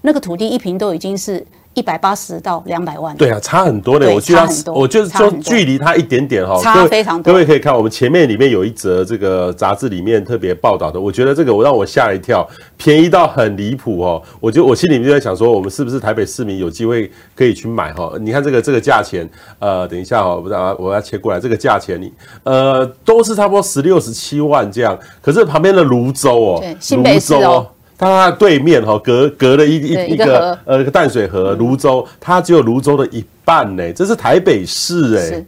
[0.00, 1.46] 那个土地一平都已经是。
[1.74, 4.08] 一百八十到两百万，对啊，差很多的。
[4.14, 7.32] 我觉得，我就是说，距离它一点点哈，差非常多。
[7.32, 14.22] 各位可以看，我们前面里面有一则这个杂志里面特别报道的，我觉得这个我让我吓了一跳，便宜到很离谱哦。
[14.38, 18.12] 我就我心里面就在想说，我们是不是台北市民有机会可以去买哈？
[18.20, 22.12] 你看这个这个价钱，呃，等一下哈，我要我要切过来，这个价钱你
[22.44, 27.66] 呃都是差不多十六十七万这样，可是旁边的泸州哦，芦洲哦。
[27.96, 35.44] 它对面哈，隔隔了一一一个呃一个淡水河，泸州，它只有泸州的一半呢，这是台北市哎，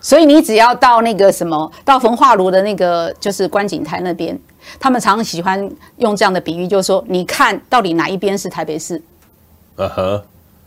[0.00, 4.38] 所以你只要到那个什么，到焚化炉的那个就是观景台那边，
[4.78, 9.00] 他们常常喜欢用这样的比喻，就是说，你看到底哪一边是台北市？
[9.76, 10.22] 嗯哼。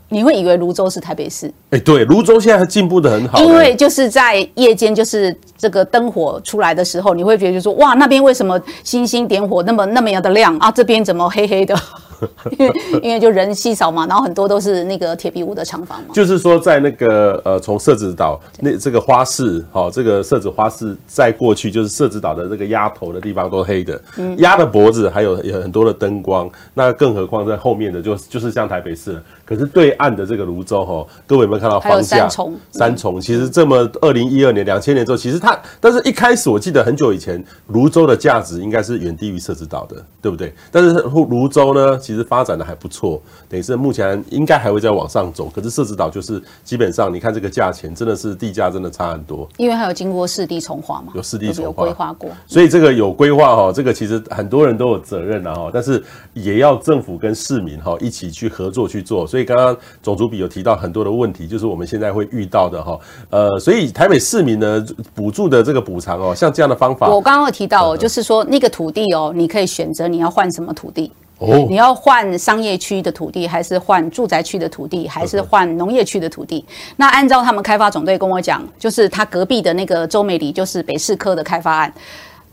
[0.08, 1.46] 你会以为泸州是台北市？
[1.70, 10.70] 哎、欸，对，泸州现在进步的很好，因为就是在夜间，就是这个灯火出来的时候，你会觉得说，哇，那边为什么星星点火那么那么样的亮啊？
[10.70, 11.76] 这边怎么黑黑的？
[12.58, 16.06] 因为因为就人稀少嘛，然后很多都是那个铁皮屋的厂房嘛。
[16.12, 29.22] 就是说，在那个呃，从社子岛那这个花市，好、哦，这个社子花市再过去，就是社子岛的这个鸭头的地方都黑的，嗯，鸭的脖子还有有很多的灯光，那更何况在后面的就就是像台北市了。
[29.48, 32.18] 可是对岸的这个泸州哈，各位有没有看到房价？
[32.18, 40.52] 三重，三重其实这么二零一二年、两千年之后，其实它，但是一开始我记得很久以前，泸州的价值应该是远低于社子岛的，对不对？
[40.70, 45.50] 但是泸州呢，其实发展的还不错，等于是目前应该还会再往上走。
[45.54, 59.37] 可是社子岛就是基本上，你看这个价钱真的是地价真的差很多，因为它有经过市地重划嘛，有市地重划，有规划过，所以这个有规划哈，这个其实很多人都有责任啊哈，但是也要政府跟市民哈一起去合作去做，所以。
[59.38, 62.98] 所以刚刚总主笔有提到很多的问题，就是我们现在会遇到的哈，
[63.30, 64.84] 呃，所以台北市民呢
[65.14, 76.64] 补助的这个补偿哦，像这样的方法，我刚刚有提到哦，就是说那个土地哦，你可以选择你要换什么土地哦，你要换商业区的土地，还是换住宅区的土地，还是换农业区的土地？
[76.96, 81.94] 那按照他们开发总队跟我讲，就是他隔壁的那个周美里，就是北市科的开发案，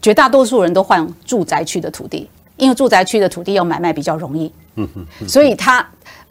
[0.04, 5.84] 绝大多数人都换住宅区的土地，因为住宅区的土地要买卖比较容易，嗯哼，所以他。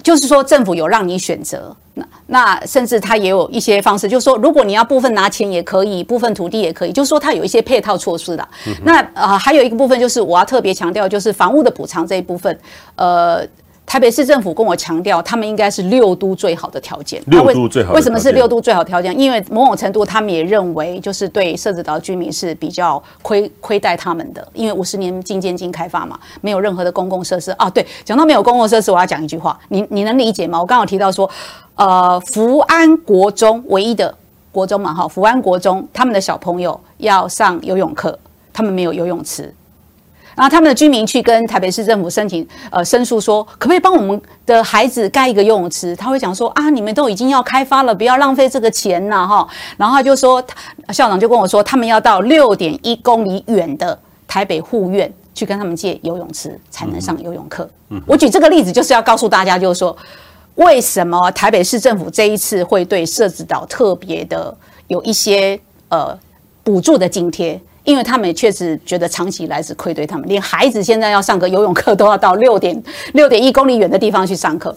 [0.05, 8.49] 就是说，政府有让你选择，那那甚至他也有一些方式，就是说，如果你要部分拿钱也可以，部分土地也可以，就是说，他有一些配套措施的。
[8.85, 12.57] 那呃，还有一个部分就是我要特别强调，就是房屋的补偿这一部分，
[12.95, 13.45] 呃。
[13.87, 17.22] 台北市政府跟我强调，他们应该是六都最好的条件。
[17.26, 17.95] 六都最好的件。
[17.95, 19.16] 为什么是六都最好条件？
[19.16, 24.47] 因为某种程度，他们也认为，就是对社子岛居民是比较亏亏待他们的。
[24.53, 27.70] 因为五十年禁建经开发嘛，没有任何的公共设施啊。
[27.70, 30.59] 对，讲到没有公共设施，我要讲一句话，你你能理解吗？
[30.59, 31.30] 我刚刚有提到说，
[31.76, 34.12] 呃，福安国中唯一的
[34.51, 38.18] 国中嘛，哈，福安国中他们的小朋友要上游泳课，
[38.53, 39.55] 他们没有游泳池。
[40.37, 45.95] 然后他们的居民去跟台北市政府申请呃申诉说，可不可以帮我们的孩子盖一个游泳池？
[45.95, 49.47] 他会讲说啊，你们都已经要开发了，不要浪费这个钱呐哈。
[49.76, 50.43] 然后他就说，
[50.89, 57.68] 校长就跟我说，他们要到六点一公里远的台北护院去跟他们借游泳池，才能上游泳课。
[57.91, 59.97] 嗯，我举这个例子就是要告诉大家，就是说
[60.57, 64.57] 为什么台北市政府这一次会对社子岛特别的
[64.89, 65.59] 有一些
[65.91, 66.18] 呃
[66.64, 67.61] 补助的津贴。
[67.85, 72.82] 因为他们也确实觉得长期以来是愧对他们，连孩子现在要上个游泳课都要到六点
[73.12, 74.76] 六点一公里远的地方去上课。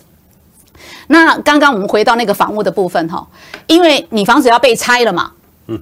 [1.08, 3.26] 那刚刚我们回到那个房屋的部分哈，
[3.66, 5.32] 因为你房子要被拆了嘛。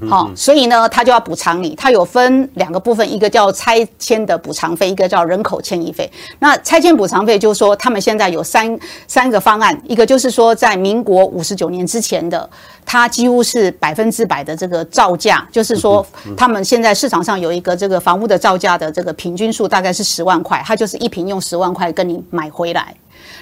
[0.09, 1.75] 好，所以呢，他就要补偿你。
[1.75, 6.11] 他有分两个部分，一个叫拆迁的补偿费，一个叫人口迁移费。
[6.39, 12.49] 那拆迁补偿费就是说，他们现在有三三个方案，一个就是说，在民国五十九年之前的，
[12.83, 16.05] 它几乎是百分之百的这个造价，就是说，
[16.35, 22.95] 他们现在市场上有一个这个房屋的造价的这个平均数大概是十万块，他就是一平用十万块跟你买回来。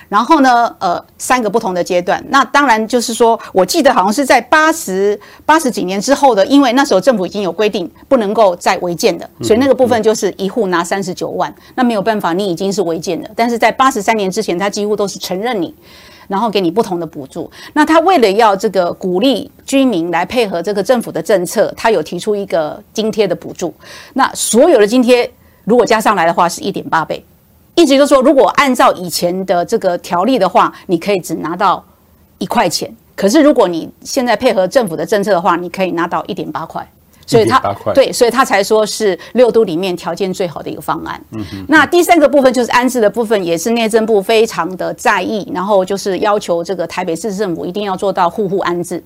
[0.09, 2.23] 然后呢，呃，三个不同的阶段。
[2.29, 11.53] 那当然就是说，我记得好像是在八十八十几年之后的，因为那时候政府已经有规定不能够再违建的，所以那个部分就是一户拿三十九万。
[11.75, 13.29] 那没有办法，你已经是违建的。
[13.35, 15.73] 但是在八十三年之前，他几乎都是承认你，
[16.27, 17.49] 然后给你不同的补助。
[17.73, 23.73] 那他为了要这个鼓励居民来配合这个政府的政策，他有提出一个津贴的补助。
[24.13, 25.29] 那所有的津贴
[25.63, 27.23] 如果加上来的话，是一点八倍。
[27.75, 31.83] 一直就说，如果按照以前的这个条例的话，你可以只拿到
[32.37, 32.93] 一块钱。
[33.15, 36.87] 可是如果你现在配合政府的政策的话，你可以拿到一点八块。
[37.25, 41.19] 所以他对，所以他才说是六都里面条件最好的一个方案。
[41.69, 49.01] 那第三个部分就是安置的部分，也是内政部非常的在意，然后就是要求这个台北市政府一定要做到户户安置。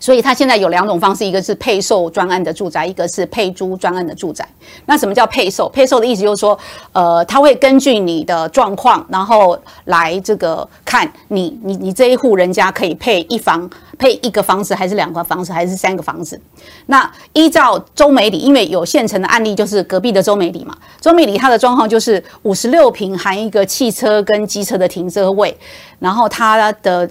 [0.00, 4.48] 所以它现在有两种方式，一个是配售专案的住宅，一个是配租专案的住宅。
[4.86, 5.68] 那什么叫配售？
[5.68, 6.58] 配售的意思就是说，
[6.92, 13.68] 呃，它会根据你的状况，然后来这个看你你你这一户人家可以配一房，
[13.98, 16.40] 配一个房子，还是两个房子，还是三个房子？
[16.86, 20.76] 那依照周美里，因为有现成的案例，就是隔壁的周美里嘛。
[21.00, 25.56] 周美里它的状况就是五十六平含一个汽车跟机车的停车位，
[25.98, 27.08] 然后它的。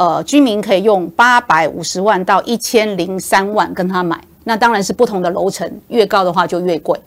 [0.00, 6.98] 呃，居民可以用八百五十万到一千零三万跟他买，那当然是不同的楼层，越高的话就越贵。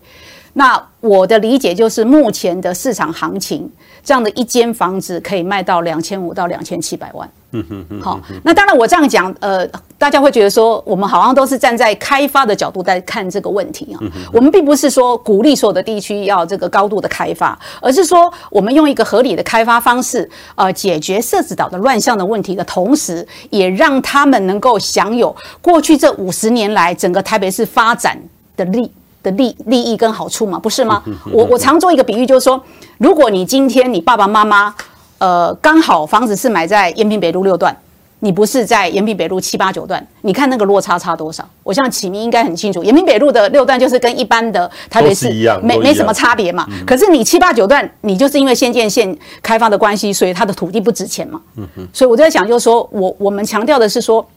[0.54, 3.68] 那我的理解就是，目前的市场行情，
[4.04, 7.28] 这样的一间房子可以卖到两千五到两千七百万。
[7.54, 8.02] 嗯哼哼。
[8.02, 9.66] 好，那当然我这样讲，呃，
[9.98, 14.00] 大家会觉得说，我们好像都是站在开发的角度在看这个问题啊。
[14.34, 28.20] 我们并不是说鼓励所有的地区要这个高度的开发，而是说我们用一个合理的开发方式，呃，解决社子岛的乱象的问题的同时，也让他们能够享有过去这五十年来整个台北市发展
[28.58, 28.92] 的利
[29.22, 31.02] 的利利益跟好处嘛，不是吗？
[31.32, 32.62] 我我常做一个比喻，就是说，
[32.98, 34.74] 如果你今天你爸爸妈妈。
[35.24, 37.74] 呃，刚好房子是买在延平北路六段，
[38.20, 41.48] 你不是在延平北路七八九段，你看那个落差差多少？
[41.64, 45.30] 我想启明应该很清楚，延平北路的六段就是跟一般的台北市
[45.62, 46.68] 没没什么差别嘛。
[46.86, 51.40] 可是你七八九段，你就是因为先建线开发的关系，所以它的土地不值钱嘛。
[51.56, 51.88] 嗯哼。
[51.94, 54.28] 所以我在想，就是说我我们强调的是说，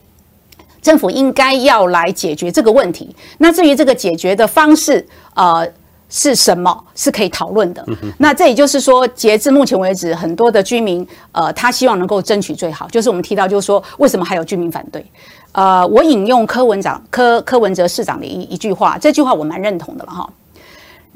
[0.81, 3.13] 政府应该要来解决这个问题。
[3.39, 5.67] 那至于这个解决的方式，呃。
[6.09, 7.85] 是什么是可以讨论的？
[8.19, 12.87] 那这也就是说，截至目前为止，很多的居民，呃，他希望能够争取最好。
[12.89, 15.05] 就是我们提到，就是说，为什么还有居民反对？
[15.53, 20.31] 呃，我引用柯文长柯柯文哲市长的一一句话，这句话我蛮认同的了哈。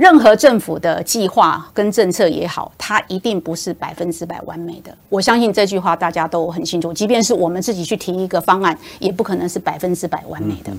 [0.00, 4.96] 任何政府的计划跟政策也好，它一定不是百分之百完美的。
[5.10, 6.90] 我相信这句话大家都很清楚。
[6.90, 10.72] 即便是我们自己去提一个方案，也不可能是百分之百完美的。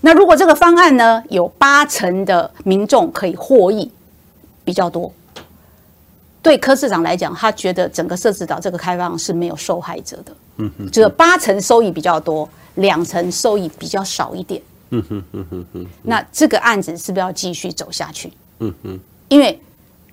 [0.00, 3.92] 那如果这个方案呢，有八成的民众可以获益
[4.64, 5.12] 比较多，
[6.40, 10.32] 对柯市长来讲，他觉得整个社子岛这个开放是没有受害者的。
[10.56, 14.62] 嗯哼，就是八成收益比较多，两成收益比较少一点。
[14.88, 15.86] 嗯哼嗯哼嗯。
[16.02, 18.32] 那这个案子是不是要继续走下去？
[18.58, 19.60] 嗯嗯，因为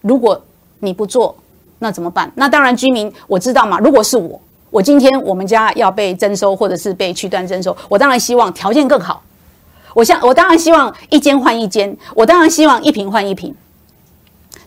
[0.01, 0.41] 如果
[0.79, 1.35] 你不做，
[1.79, 2.31] 那怎么办？
[2.35, 3.79] 那当然，居民我知道嘛。
[3.79, 4.39] 如果是我，
[4.69, 9.23] 我今天我们家要被征收，或者是被区段征收，我当然希望条件更好。
[9.93, 13.53] 我想，我当然希望一间换一间，我当然希望一平换一平。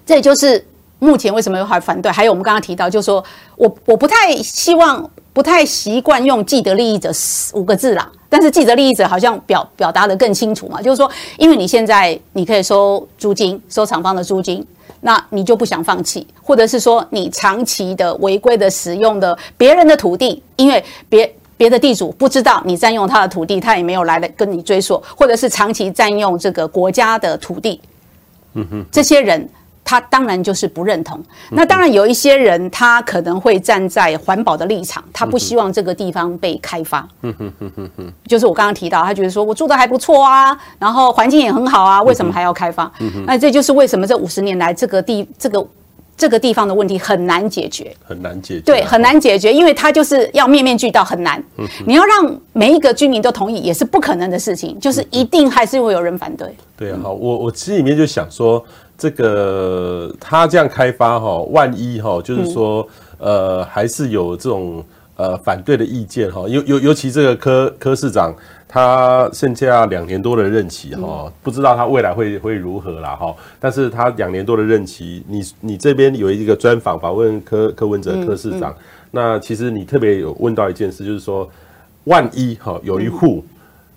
[0.06, 0.64] 这也就是
[0.98, 2.12] 目前为什么有还反对。
[2.12, 3.24] 还有我们刚刚提到，就是说
[3.56, 5.10] 我我不太希望。
[5.34, 7.10] 不太习惯用既得利益者
[7.52, 14.64] 五个字啦，但是既得利益者好像表表达得更清楚嘛，就是说，因为你现在你可以收租金，收厂方的租金，
[15.00, 27.80] 那你就不想放弃，或者是说你长期的违规的使用的别人的土地，因为别别的地主不知道你占用他的土地，他也没有来跟你追索，或者是长期占用这个国家的土地，
[28.54, 29.48] 嗯哼，这些人
[29.84, 31.22] 他当然就是不认同。
[31.50, 37.06] 那当然有一些人，他可能会站在环保的立场，他不希望这个地方被开发。
[37.22, 42.90] 嗯哼哼哼哼，就是我刚刚提到，他觉得说我住的还不错啊，然后环境也很好啊，为什么还要开发？
[43.00, 45.66] 嗯哼，那这就是为什么这五十年来这个地这个。
[46.16, 51.42] 这个地方的问题很难解决，很难解决，对，很难解决，因为它就是要面面俱到，很难。
[51.84, 56.46] 你要让每一个居民都同意，也是不可能的事情，就是一定还是会有人反对。
[56.46, 58.64] 嗯、对啊，好，我我心里面就想说，
[58.96, 62.86] 这个他这样开发哈，万一哈，就是说，
[63.18, 64.84] 嗯、呃，还是有这种
[65.16, 68.34] 呃反对的意见哈，尤尤尤其这个柯柯市长。
[68.66, 73.32] 他剩下两年多的任期哈，不知道他未来会会如何啦哈。
[73.60, 78.74] 但是他两年多的任期，你你这边有一个专访访问柯柯文哲柯市长，
[79.12, 81.48] 那其实你特别有问到一件事，就是说，
[82.04, 83.44] 万一哈有一户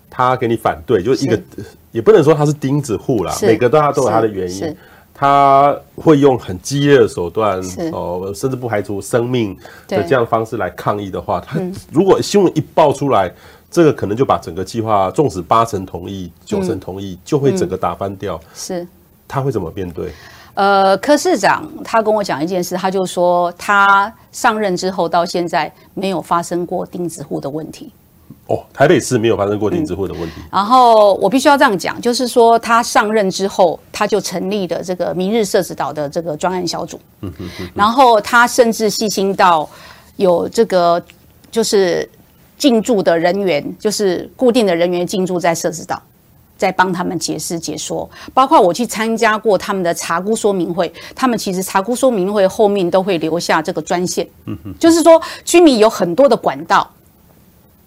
[0.10, 1.44] 他给你反对，就是一个是
[1.92, 4.76] 也不能说他是钉子户啦，每个都他都有他的原因，
[5.14, 7.60] 他会用很激烈的手段
[7.92, 11.60] 哦，甚至不排除生命的这样方式来抗议的话，他
[11.92, 13.32] 如果新闻一爆出来。
[13.70, 18.40] 这个可能就把整个计划，纵使八成同意、九成同意，嗯、就会整个打翻掉。
[18.56, 18.88] 是，
[19.28, 20.10] 他会怎么面对？
[20.54, 27.92] 呃，柯市长他跟我讲一件事，他就说他上任之后到现在没有发生过钉子户的问题。
[28.48, 30.34] 哦，台北市没有发生过钉子户的问题。
[30.38, 37.00] 嗯、然后我必须要这样讲，就是说他上任之后，他就成立了这个明日社子岛的这个专案小组。
[37.22, 37.70] 嗯哼哼。
[37.76, 39.70] 然后他甚至细心到
[40.16, 41.04] 有这个
[41.52, 42.10] 就是。
[42.60, 46.02] 进驻的人员就是固定的人员进驻在社子岛，
[46.58, 48.10] 在帮他们解释解说。
[48.34, 56.90] 包括我去参加过他们的查辜说明会，他们其实查辜说明会后面都会留下这个专线，嗯哼，就是说居民有很多的管道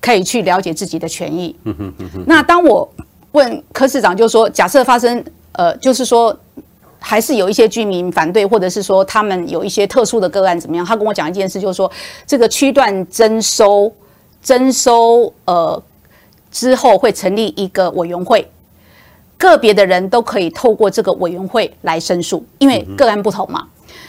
[0.01, 1.55] 可以去了解自己的权益。
[1.65, 2.25] 嗯哼嗯哼。
[2.27, 2.89] 那当我
[3.33, 6.37] 问柯市长，就是说假设发生呃，就是说
[6.99, 10.85] 还是有一些居民反对，或者是说他们有一些特殊的个案怎么样？
[10.85, 11.91] 他跟我讲一件事，就是说
[12.27, 13.93] 这个区段征收。
[14.43, 15.83] 征收呃
[16.51, 18.51] 之后会成立一个委员会，
[19.37, 23.69] 个别的人都可以透过这个委员会来申诉，因为个案不同嘛。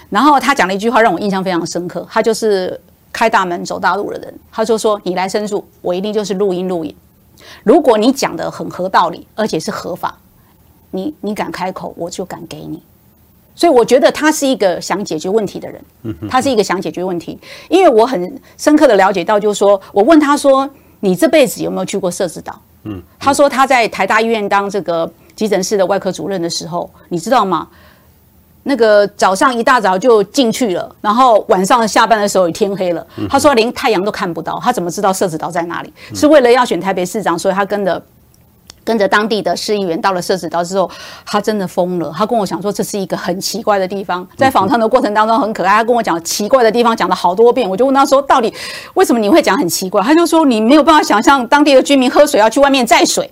[0.09, 2.79] 然后他讲了一句话让我印象非常深刻，他就是
[3.11, 6.95] 开大门走大路的人，他就说：“你来申诉，我一定就是录音录影。
[7.63, 10.17] 如果你讲的很合道理，而且是合法，
[10.91, 12.81] 你你敢开口，我就敢给你。”
[13.53, 15.83] 所以我觉得他是一个想解决问题的人，
[16.29, 17.37] 他是一个想解决问题，
[17.69, 20.67] 因为我很深刻的了解到，就是说我问他说，
[21.01, 22.59] 你这辈子有没有去过社子岛？
[22.83, 27.67] 嗯，他说他在台大医院当这个急诊室的外科主任的时候，你知道吗？
[28.63, 33.05] 那个早上一大早就进去了，然后晚上下班的时候天黑了。
[33.29, 35.93] 他说连太阳都看不到，他怎么知道社子岛在哪里？
[36.13, 38.01] 是为了要选台北市长，所以他跟着。
[38.83, 40.89] 跟着当地的市议员到了社子岛之后，
[41.23, 42.11] 他真的疯了。
[42.17, 44.27] 他跟我讲说，这是一个很奇怪的地方。
[44.35, 47.69] 在访谈的过程当中很可爱，他跟我讲奇怪的地方讲了好多遍。
[47.69, 48.51] 我就问他说，到底
[48.95, 50.01] 为什么你会讲很奇怪？
[50.01, 53.29] 他就说你没有办法想象当地的居民喝水要去外面载水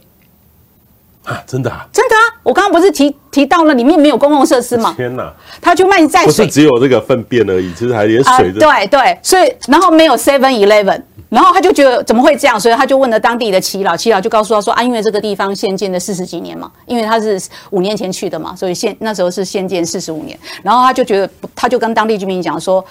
[1.26, 1.44] 啊！
[1.46, 1.86] 真的啊？
[1.92, 2.22] 真的啊！
[2.44, 4.94] 我刚刚不是提提到了里面没有公共设施吗？
[4.98, 5.32] 天哪！
[5.62, 8.60] 他就卖在水，不是只有这个粪便而已，其实还连水的。
[8.60, 11.02] 对对，所以然后没有 Seven Eleven。
[11.30, 17.40] 然后他就觉得怎么会这样，所以他就问了当地的耆老，耆老就告诉他说啊，因为这个地方限建的四十几年嘛，因为他是
[17.70, 20.36] 五年前去的嘛，所以现那时候是限建四十五年。
[20.64, 22.84] 然后他就觉得，他就跟当地居民讲说，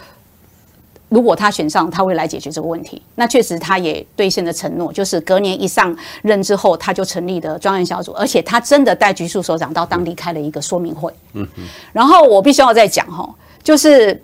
[1.09, 3.01] 如果他选上，他会来解决这个问题。
[3.15, 11.13] 那确实他也兑现了承诺，就是隔年一上任之后，他就成立的专案小组，而且他真的带局处首长到当地开了一个说明会。
[11.35, 11.65] 嗯嗯。
[11.93, 13.29] 然后我必须要再讲哈，
[13.63, 14.21] 就是。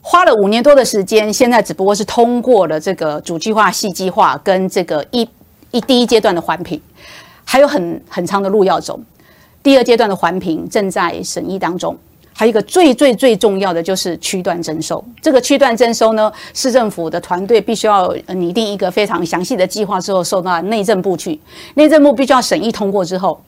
[0.00, 5.28] 花了五年多的时间，现在只不过是通过了这个主计划、细计划跟这个一
[5.70, 6.80] 一第一阶段的环评，
[7.44, 8.98] 还有很很长的路要走。
[9.62, 11.94] 第二阶段的环评正在审议当中，
[12.38, 15.04] 还有一个最最最重要的就是区段征收。
[15.20, 21.40] 这个区段征收呢，市政府的团队必须要拟定一个非常详细的计划之后，送到内政部去。
[21.74, 23.42] 内政部必须要审议通过之后，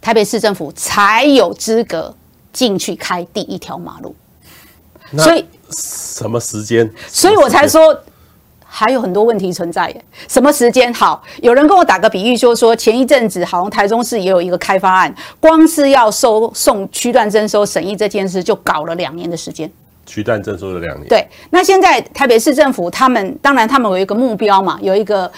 [0.00, 2.12] 台北市政府才有资格
[2.52, 4.16] 进去开第一条马路。
[5.16, 6.92] 所以什么时间？
[7.06, 7.96] 所以我才说
[8.72, 10.04] 还有很多问题存在耶。
[10.28, 10.94] 什么时间？
[10.94, 19.70] 好，有人跟我打个比喻，说说前一阵子好像台中市也有一个开发案，光是要收送区段征收审议这件事，就搞了两年的时间。
[20.06, 21.08] 区段征收了两年。
[21.08, 25.30] 对，那现在台北市政府他们当然他们有一个目标嘛，有一个。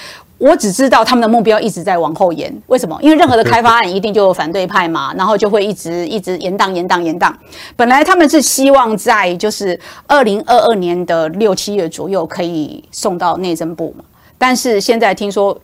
[0.43, 2.99] 我只知道他们的目标一直在往后延，为什么？
[3.01, 7.32] 因为任何的开发案一定就有反对派嘛，然后就会一直一直延宕延宕延宕。
[7.76, 9.78] 本来他们是希望在就是
[10.09, 14.05] 二零二二年的六七月左右可以送到内政部嘛，
[14.36, 15.57] 但是现在听说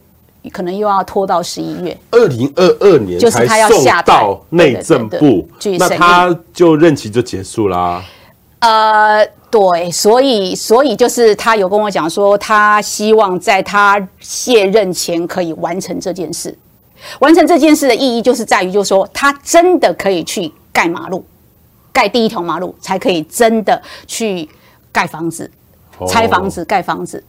[0.53, 1.99] 可能又要拖到十一月。
[2.13, 8.01] 二零二二年就是他要下到内政部，那他就任期就结束啦。
[8.61, 16.57] 呃，对，所以所以就是他有跟我讲说，他希望在他卸任前可以完成这件事。
[17.21, 21.25] 完成这件事的意义就是在于，就是说他真的可以去盖马路，
[21.93, 24.49] 盖第一条马路，才可以真的去
[24.93, 25.51] 盖房子、
[26.09, 27.23] 拆房子、盖房子。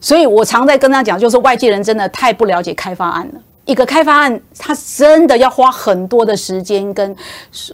[0.00, 3.40] 所以我常在跟他讲，就是外界人真的太不了解开发案了。
[3.66, 7.16] 一个开发案，它真的要花很多的时间跟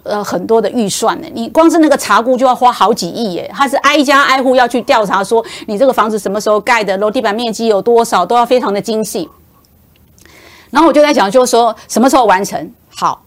[0.04, 1.26] 呃很多的预算呢。
[1.32, 9.28] 你光是那个查估就要花好几亿耶，它是挨家挨户要去调查，说你这个房子什么时候盖的，楼地板面积有多少，都要非常的精细。
[10.70, 12.72] 然后我就在讲，就是说什么时候完成？
[12.94, 13.24] 好，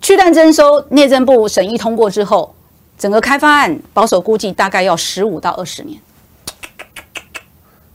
[0.00, 2.54] 区段征收，内政部审议通过之后，
[2.96, 6.00] 整个开发案保守估计大概要十五到二十年。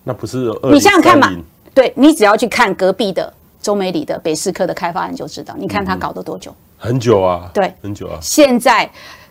[0.04, 1.32] 那不是你想想看嘛？
[1.74, 3.34] 对，你只要去看隔壁的。
[3.66, 6.54] 中美里的北市科的开发案就知道，你看他搞了多久？
[6.78, 8.20] 很久啊，对，很久啊。
[8.22, 8.88] 现在，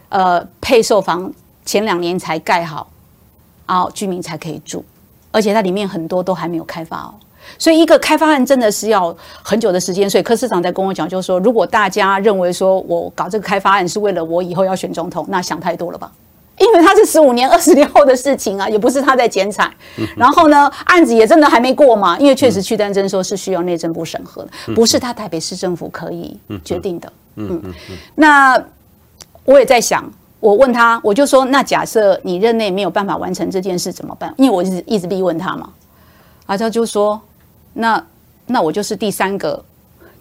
[0.08, 1.32] 呃，配售房
[1.64, 2.90] 前两年才盖好，
[3.64, 4.84] 然后居民才可以住，
[5.30, 7.14] 而且它里面很多都还没有开发哦。
[7.56, 10.10] 所以一个开发案真的是要很久的时间。
[10.10, 16.10] 所以柯市长在跟我讲，就是说，如果大家认为说我搞这个开发案是为了我以后要选总统，那想太多了吧。
[16.58, 19.68] 因为他是十五年、二十年后的事情啊，也不是他在剪彩。
[20.16, 22.18] 然后呢，案子也真的还没过嘛。
[22.18, 27.12] 因为确实去单征收是需要内政部审核的，不是他台北市政府可以决定的。
[27.36, 27.60] 嗯，
[28.14, 28.62] 那
[29.44, 34.32] 我也在想，我问他，我就说，那假设你任内没有办法完成这件事怎么办？
[34.36, 35.68] 因为我一直一直逼问他嘛。
[36.46, 37.20] 啊，他就说，
[37.72, 38.04] 那
[38.46, 39.64] 那我就是第三个。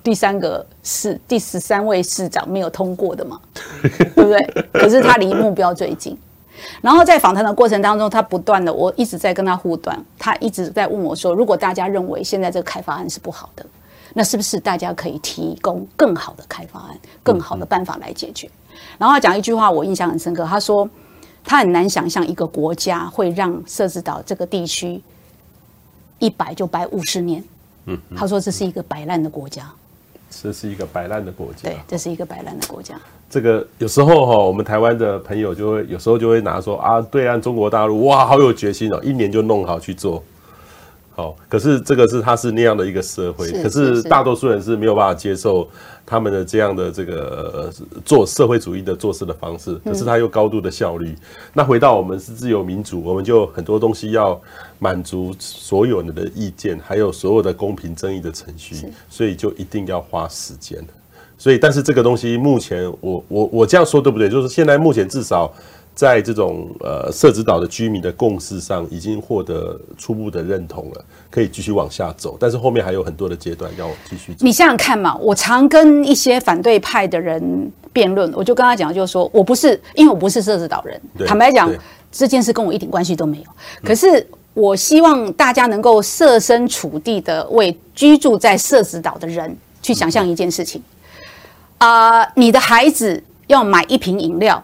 [0.03, 3.39] 第三个是第十三位市长没有通过的嘛，
[3.81, 4.65] 对不对？
[4.73, 6.17] 可是他离目标最近。
[6.81, 13.65] 然后在访谈的过程当中，他不断的，我一直在跟他互动，他一直在问我说：如果大家认为现在这个开发案是不好的，
[14.13, 18.49] 那是不是大家可以提供更好的开发案、更好的办法来解决？
[18.97, 20.45] 然后他讲一句话，我印象很深刻。
[20.45, 20.87] 他说：
[21.43, 25.01] 他很难想象一个国家会让设置岛这个地区
[26.19, 27.43] 一摆就摆五十年。
[27.85, 29.69] 嗯他说这是一个摆烂的国家。
[30.41, 31.69] 这是一个摆烂的国家。
[31.69, 32.95] 对，这是一个摆烂的国家。
[33.29, 40.23] 这个有时候哈，我们台湾的朋友就会有时候就会拿说啊，对岸中国大陆哇，好有决心哦，一年就弄好去做。
[41.15, 45.69] 好，可是这个是他是那样的一个社会，可是大多数人是没有办法接受
[46.05, 47.71] 他们的这样的这个
[48.03, 49.75] 做社会主义的做事的方式。
[49.85, 51.15] 可是他又高度的效率。
[51.53, 54.41] 那回到我们是自由民主，我们就很多东西要
[54.79, 60.83] 满足所有人的意见，还有所有的公平正义的程序，所以就一定要花时间。
[61.37, 64.27] 所以，但是这个东西目前我我我这样说对不对？
[64.27, 65.53] 就是现在目前至少。
[65.95, 72.35] 在这种呃社子岛的居民的共识上，已经获得初步的认同了，可以继续往下走。
[72.39, 74.39] 但是后面还有很多的阶段要继续走。
[74.43, 81.71] 你想想看嘛，我常跟一些反对派的人辩论，我就跟他讲，就是说我不是，因为我不是社子岛人，坦白讲，
[82.11, 83.43] 这件事跟我一点关系都没有。
[83.83, 90.81] 可是我希望大家能够设身处地的为居住在社子岛的人去想象一件事情
[91.77, 94.63] 啊、呃，你的孩子要买一瓶饮料。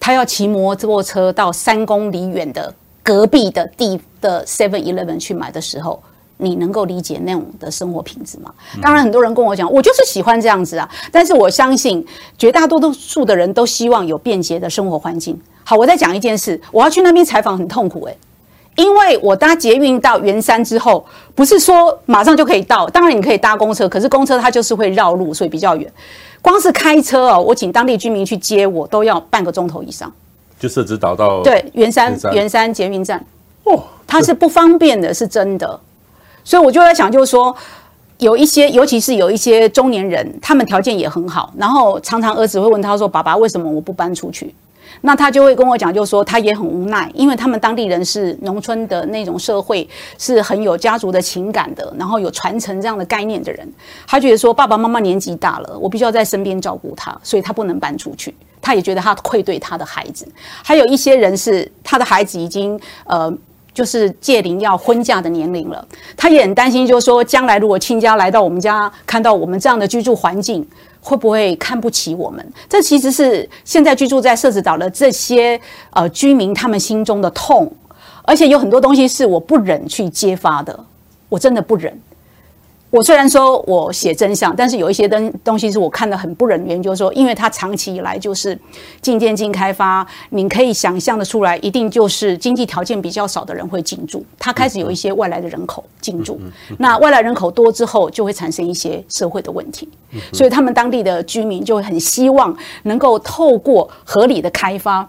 [0.00, 6.02] 他要骑摩托车到三公里远的隔壁的地的 Seven Eleven 去买的时候，
[6.38, 8.52] 你能够理解那种的生活品质吗？
[8.80, 10.88] 当然，很多人跟我讲，我就是喜欢这样子啊。
[11.12, 12.04] 但是我相信
[12.38, 15.38] 绝大多数的人都希望有便捷的生活环境。
[15.64, 18.16] 好，我再讲一件事，我要去那边采访很痛苦诶，
[18.76, 25.92] 因为我搭捷运到圆山之后，不是说马上就可以到，当然你可以搭公车，可是公车它就是会绕路，所以比较远。
[26.42, 30.12] 光是开车哦，我请当地居民去接我，都要半个钟头以上。
[30.58, 33.24] 就设置导到对圆山圆山捷运站，
[33.64, 35.80] 哦，它是不方便的，是真的。
[36.44, 37.54] 所以我就在想，就是说
[38.18, 44.54] 有一些，尤其是有一些中年人，他们条件也很好，然后常常儿子会问他说：“爸爸，为什么我不搬出去？”
[45.00, 49.88] 那他就会跟我讲，就说他也很无奈，因为他们当地人是农村的那种社会，
[50.18, 53.66] 是很有家族的情感的，然后有传承这样的概念的人。
[54.06, 58.34] 他觉得说爸爸妈妈年纪大了，我必须要在身边照顾他，所以他不能搬出去。
[58.62, 60.28] 他也觉得他愧对他的孩子。
[60.62, 63.32] 还有一些人是他的孩子已经呃，
[63.72, 65.82] 就是届临要婚嫁的年龄了，
[66.14, 70.66] 他也很担心，就是说将来如果亲家来到我们家，看到我们这样的居住环境。
[71.00, 72.46] 会不会看不起我们？
[72.68, 77.70] 这其实是现在居住在社子岛的这些呃居民他们心中的痛，
[78.22, 80.78] 而且有很多东西是我不忍去揭发的，
[81.28, 81.98] 我真的不忍。
[82.90, 88.58] 我虽然说我写真相，但是有一些东东西是我看得很不忍缘，就是说，因为它长期以来就是
[89.00, 96.40] 进建禁开发，你可以想象的出来，一定就是经济条件比较少的人会进驻，它开始有一些外来的人口进驻，
[96.78, 99.88] 那外来人口多之后，就会产生一些社会的问题，
[100.32, 105.08] 所以他们当地的居民就会很希望能够透过合理的开发，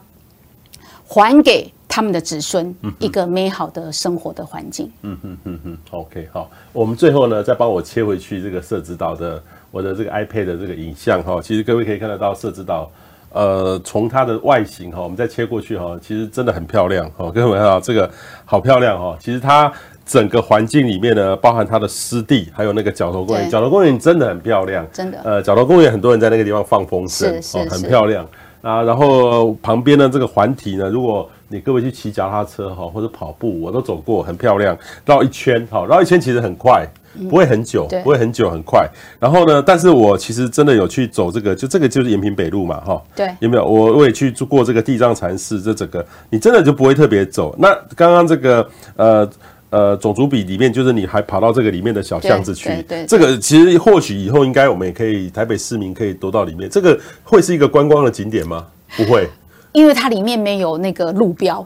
[1.07, 1.73] 还给。
[1.93, 4.89] 他们的子孙一个美好的生活的环境。
[5.01, 12.89] 嗯嗯嗯嗯，OK，好，我们最后呢，再帮我切回去这个社子岛的我的这个 iPad 的这个影像哈，其实各位可以看得到社子岛，
[13.33, 18.09] 呃，从它的外形哈，我们再切过去哈，其实真的很漂亮哈，各位看到这个
[18.45, 19.69] 好漂亮哈，其实它
[20.05, 28.25] 整个环境里面呢，包含它的湿地，还有那个角头公园，角头公园真的很漂亮，真的，呃，角头公园很多人在那个地方放风筝，哦，很漂亮
[28.61, 36.87] 啊，然后旁边的这个环体呢，如果你各位去骑脚踏车哈，或者跑步，我都走过，很漂亮，绕一圈哈，绕一圈其实很快，
[37.29, 38.87] 不会很久，不会很久，很快。
[39.19, 43.65] 然后呢，但是我其实真的有去走这个，就这个就是延平北路嘛哈，对，有没有？
[43.65, 47.53] 我我也去住过这个地藏禅寺，这整个你真的就不会特别走。
[47.59, 49.29] 那刚刚这个呃
[49.71, 58.67] 呃种族比里面，就是你还跑到这个里面的小巷子去，对，对，这个其实或许以后应该我们也可以台北市民可以多到里面，这个会是一个观光的景点吗？
[58.95, 59.27] 不会。
[59.73, 61.65] 因为它里面没有那个路标，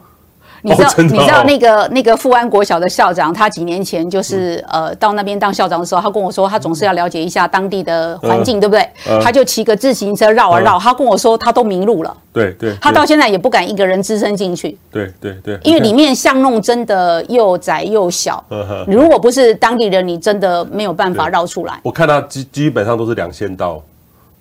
[0.66, 0.90] 你知道？
[0.98, 8.88] 你知道那个那个富安国小的校长，他几年前就是呃到那边当校长的时候，他跟我说，他总是要了解一下当地的环境，对不对？
[9.22, 12.16] 他就骑个自行车绕啊绕，他跟我说他都迷路了。
[12.32, 14.76] 对对，他到现在也不敢一个人只身进去。
[14.90, 18.44] 对对对，因为里面巷弄真的又窄又小，
[18.88, 21.78] 如果不是当地人，你真的没有办法绕出来。
[21.84, 23.80] 我看他基基本上都是两线道。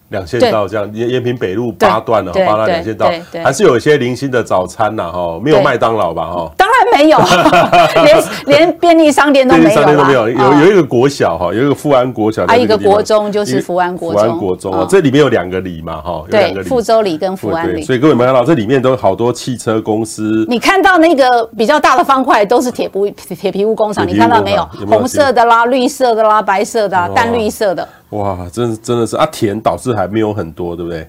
[0.10, 3.10] 两线道这样，延延平北路八段了，八段两线道，
[3.44, 7.18] 还是有一些零星的早餐呐，哈，没有麦当劳吧，哈，当然没有，
[8.04, 24.70] 连连便利商店都没有，便利商店都没有，有有一个国小哈，有一个富安国小，还有一个国中就是福安国中，福安国中哦，这里面有两个里嘛，哈，对，富州里跟福安里，所以各位有没有看到这里面都有好多汽车公司，你看到那个比较大的方块都是铁布铁皮屋工厂，你看到没有？
[24.88, 27.88] 红色的啦，绿色的啦，白色的，淡绿色的。
[28.16, 31.08] 哇，真真的是啊，田导致还没有很多，对不对？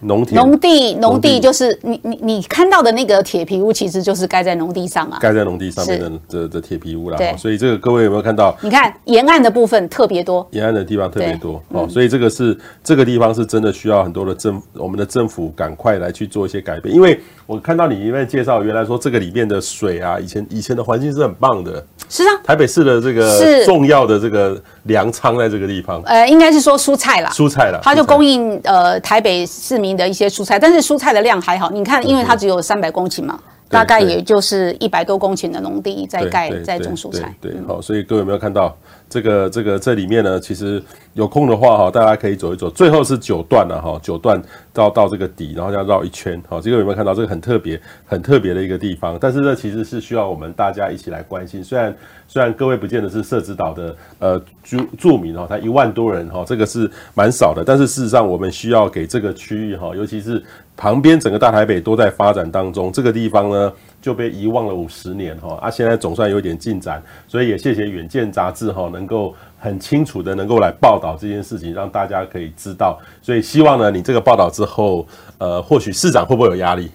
[0.00, 7.16] 农田、农地、农地就是你你你看到的那个铁皮屋，其实就是盖在农地上啊，盖在农地上面的的的铁皮屋啦。
[7.16, 8.54] 对，所以这个各位有没有看到？
[8.60, 38.76] 你看沿岸的部分特别多，沿岸的地方特别多哦，所以这个是这个地方是真的需要很多的政我们的政府赶快来去做一些改变，因为我看到你里面介绍，原来说这个里面的水啊，以前以前的环境是很棒的，是啊，台北市的这个重要的这个粮仓在这个地方，呃，应该是说蔬菜啦，蔬菜啦，它就供应呃台北市民的一些蔬菜，但是蔬菜的量还好，你看，因为它只有三百公顷嘛，大概也就是一百多公顷的农地在盖在种蔬菜，对，好，所以各位有没有看到
[39.14, 40.40] 这个这个这里面呢？
[40.40, 42.68] 其实有空的话哈，大家可以走一走。
[42.68, 44.42] 最后是九段了哈，九段
[44.72, 47.14] 到到这个底，然后要绕一圈，好，这个有没有看到？
[47.14, 51.62] 这个很特别很特别的一个地方，但是这其实是需要我们大家一起来关心。
[51.62, 51.96] 虽然
[52.26, 60.42] 虽然各位不见得是社子岛的呃住住民哈，他一万多人哈，这个是蛮少的，但是事实上我们需要给这个区域哈，尤其是。
[60.76, 63.72] 旁边整个大台北都在发展当中，这个地方呢
[64.04, 72.98] 就被遗忘了五十年哈啊，现在总算有点进展，所以也谢谢远见杂志哈，能够很清楚的能够来报道这件事情，让大家可以知道。
[73.22, 75.06] 所以希望呢，你这个报道之后，
[75.38, 76.90] 呃，或许市长会不会有压力，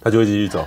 [0.00, 0.64] 他就会继续走。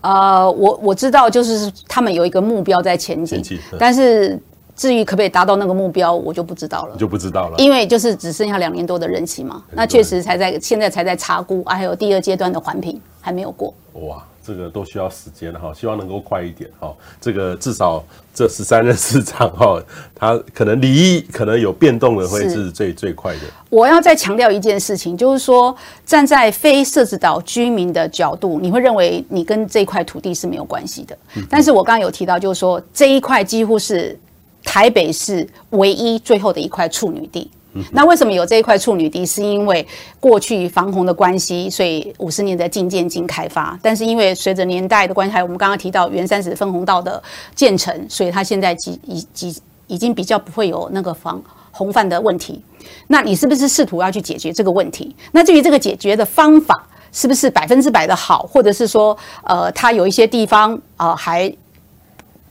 [0.00, 3.40] 呃，我我知道，就是他们有一个目标在前进，
[3.78, 4.36] 但是。
[4.78, 13.74] 至于可不可以达到那个目标，我就不知道了，就不知道了，因为就是只剩下两年多的任期嘛，那确实才在现在才在查估，啊，还有第二阶段的环评还没有过。
[13.94, 16.90] 哇，这个都需要时间哈，希望能够快一点哈。
[17.20, 19.78] 这个至少这十三任市长哈，
[20.14, 23.40] 他可能离异可能有变动的会是最是最快的。
[23.68, 25.76] 我要再强调一件事情，就是说
[26.06, 31.14] 站在非社子岛居民的角度，你会认为你跟这块土地是没有关系的。
[31.36, 34.18] 嗯、但是我刚刚有提到，就是说这一块几乎是。
[34.64, 37.50] 台北市唯一最后的一块处女地，
[37.92, 39.24] 那为什么有这一块处女地？
[39.24, 39.86] 是因为
[40.18, 43.78] 过去防洪的关系，所以五十年的禁建禁开发。
[43.82, 47.22] 但是因为随着年代的关系，还有我们刚刚提到原三十分洪道的
[47.54, 49.56] 建成，所以它现在已已已
[49.88, 51.40] 已经比较不会有那个防
[51.70, 52.62] 洪泛的问题。
[53.06, 55.14] 那你是不是试图要去解决这个问题？
[55.30, 61.54] 那至于这个解决的方法是不是百分之百的好，或者是说，呃，它有一些地方啊、还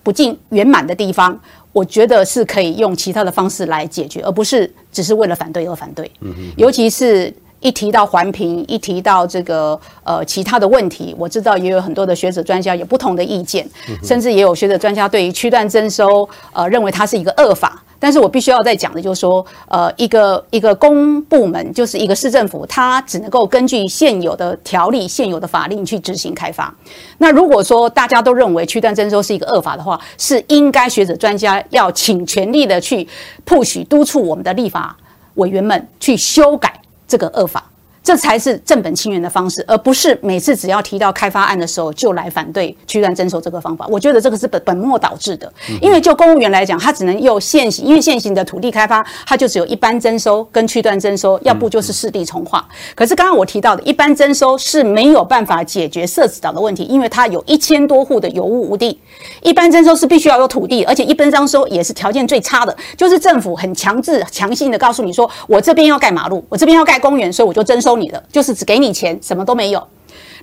[0.04, 1.38] 不尽圆满的地方？
[1.74, 6.10] 我觉得是可以用其他的方式来解决，而不是只是为了反对而反对。
[6.22, 6.52] 嗯嗯。
[6.58, 13.70] 尤其是一提到环评，一提到这个呃其他的问题，我知道也有很多的学者专家有不同的意见，
[14.02, 17.84] 甚至也有学者专家对于区段征收呃认为它是一个恶法。
[18.00, 26.74] 但是我必须要再讲的，就是说，呃，一个一个公部门，就是一个市政府，它只能够根据现有的条例、现有的法令去执行开发。
[27.18, 33.08] 那如果说大家都认为区段征收是一个恶法的话，是应该学者专家要请全力的去
[33.46, 34.96] push 督促我们的立法
[35.36, 37.64] 委员们去修改这个恶法。
[38.08, 43.86] 这才是正本清源的方式，而不是每次只要提到开发案的时候就来反对区段征收这个方法。
[43.90, 45.52] 我觉得这个是本本末倒置的，
[45.82, 52.66] 因为就公务员来讲，他只能用现行，因为现行的土地开发，它就只有一般征收跟区段征收，要不就是市地重划。
[52.96, 58.98] 可是刚刚我提到的一般征收是没有办法解决社子岛的问题，因为它有一千多户的有物无地。
[59.42, 69.86] 一般征收是必须要有土地，而且一般征收也是条件最差的，就是政府很强制、强行的告诉你说，我这边要盖马路，我这边要盖公园，所以我就征收你的，就是只给你钱，什么都没有。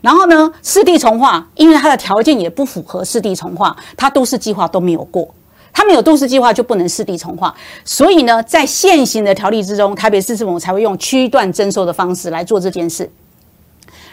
[0.02, 5.34] 然后呢，四地重划，因为它的条件也不符合四地重划，它都市计划都没有过，
[5.72, 7.55] 它没有都市计划就不能四地重划。
[7.84, 13.11] 所以呢，在现行的条例之中，台北市政府才会用区段征收的方式来做这件事。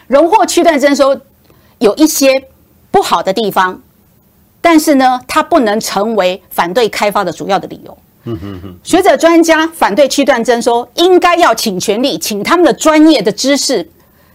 [0.08, 1.20] 荣获区段征收
[1.80, 2.30] 有一些
[2.90, 3.82] 不好的地方。
[4.64, 7.98] 但是呢，它不能成为反对开发的主要的理由。
[8.84, 13.90] 学者专家反对区段征收，应该要请权力，请他们的专业的知识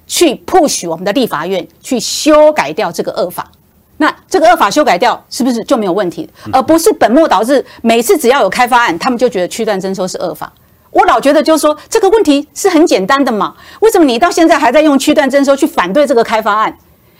[0.07, 3.51] 去 push 我们的立法院去修改掉这个恶法。
[3.99, 6.29] 那这个恶法修改掉，是不是就没有问题？
[6.53, 10.53] 而不是本末倒置，每次只要有开发案，他们就觉得区段征收是恶法。
[10.91, 16.77] 我老觉得就是说，这个问题是很简单的嘛，为什么你到现在还在用区段征收去反对这个开发案？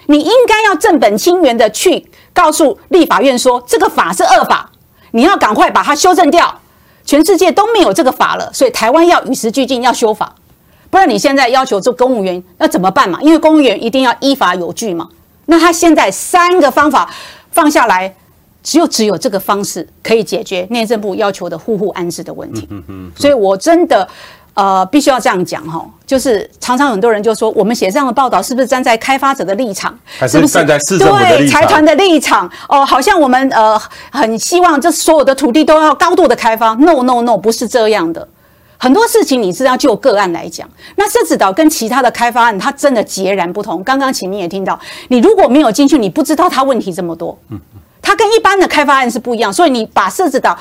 [0.07, 4.71] 你应该要正本清源的去告诉立法院说，这个法是恶法，
[5.17, 6.61] 你要赶快把它修正掉。
[7.05, 10.35] 全世界都没有这个法了，所以台湾要与时俱进，要修法。
[10.91, 13.19] 不然你现在要求做公务员要怎么办嘛？
[13.23, 15.09] 因为公务员一定要依法有据嘛。
[15.47, 17.09] 那他现在三个方法
[17.53, 18.15] 放下来，
[18.63, 22.69] 只有只有这个方式可以解决内政部要求的户户安置的问题。
[23.17, 24.07] 所以我真的。
[24.57, 29.95] 呃，必须要这样讲哈，就是常常很多人就说，我们写这样的报道是不是站在开发者的立场，
[30.27, 31.61] 是不是站在市政府的立场？
[31.61, 33.79] 对财团的立场哦，好像我们呃
[34.11, 36.73] 很希望这所有的土地都要高度的开发。
[36.77, 38.27] No No No，不是这样的。
[38.79, 43.85] 很多事情你知道，就个案来讲，那社子岛跟其他的开发案，它真的截然不同。
[43.85, 47.39] 刚刚秦明也听到，你如果没有进去，你不知道它问题这么多。
[47.51, 47.61] 嗯，
[48.01, 50.59] 它跟一般的开发案是不一样，所以你把社子岛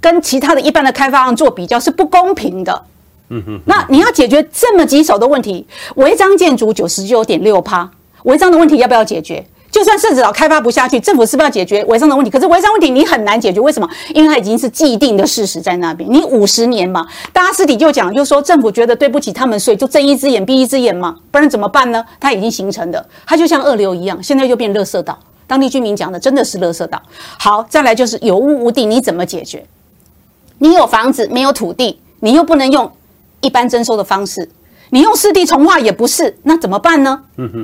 [0.00, 2.82] 跟其他的一般的开发案做比较是不公平的。
[3.28, 5.66] 嗯哼，那你要解决这么棘手的问题，
[5.96, 7.90] 违章建筑九十九点六趴，
[8.22, 9.44] 违章的问题要不要解决？
[9.68, 12.30] 就算社子岛开发不下去，政府是不是要解决违章的问题？
[12.30, 13.86] 可是违章问题你很难解决，为什么？
[14.14, 16.10] 因为它已经是既定的事实在那边。
[16.10, 22.02] 你五十年嘛，大家私底就讲，就说政府觉得对不起他们，所以就睁一只眼闭一只眼嘛，不然怎么办呢？
[22.18, 25.18] 它已经形成的，它就像恶流一样，现在就变垃圾岛。
[25.46, 27.02] 当地居民讲的真的是垃圾岛。
[27.38, 29.66] 好，再来就是有屋无地，你怎么解决？
[30.58, 32.90] 你有房子没有土地，你又不能用。
[33.46, 34.48] 一般征收的方式，
[34.90, 37.20] 你用四地重划也不是，那怎么办呢？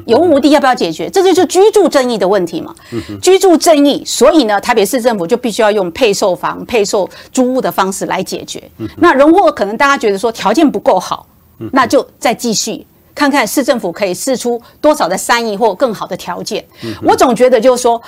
[0.07, 1.11] 有物无地要不要解决？
[1.11, 2.73] 这就是居住正义的问题嘛。
[3.21, 8.63] 居住正义，所以呢，台北市政府就必须要用配售房、配售租屋的方式来解决。
[8.99, 11.27] 那荣获可能大家觉得说条件不够好，
[11.73, 16.65] 那就再继续看看市政府可以试出多少的善意或更好的条件。
[17.03, 18.01] 我总觉得就是说，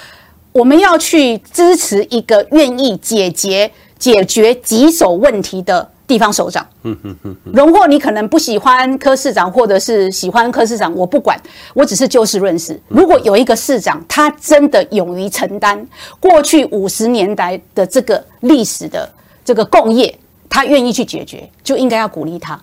[0.52, 5.90] 我们要去支持一个愿意解决解决棘手问题的。
[6.06, 11.40] 地方首长，嗯嗯嗯，荣获你可能不喜欢柯市长，或者是喜欢柯市长，我不管，
[11.72, 12.78] 我只是就事论事。
[12.88, 15.86] 如果有一个市长，他真的勇于承担
[16.20, 19.10] 过去五十年代的这个历史的
[19.44, 20.14] 这个共业，
[20.48, 22.60] 他愿意去解决，就应该要鼓励他。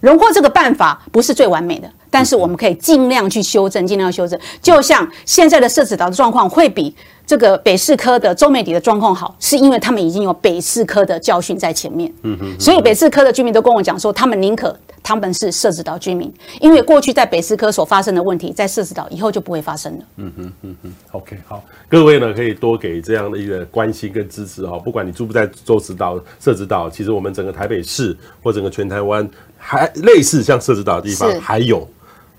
[0.00, 4.38] 荣获这个办法不是最完美的，但是我们可以尽量去修正，尽量修正。
[4.62, 6.94] 就像现在的社子岛的状况会比。
[7.28, 12.10] 这个北市科的周美底的状况好，是因为他们已经有北市科的教训在前面。
[12.22, 20.04] 嗯哼，所以北市科的居民都跟我讲说，他们宁可他们是设置岛居民，因为过去在北市科所发生的问题，在设置岛以后就不会发生了。
[20.16, 31.86] 嗯哼嗯哼，OK，好，各位呢可以多给这样的一个关心跟支持哈，不管你住不在洲子岛、设置岛，其实我们整个台北市或整个全台湾，还类似像设置岛的地方还有。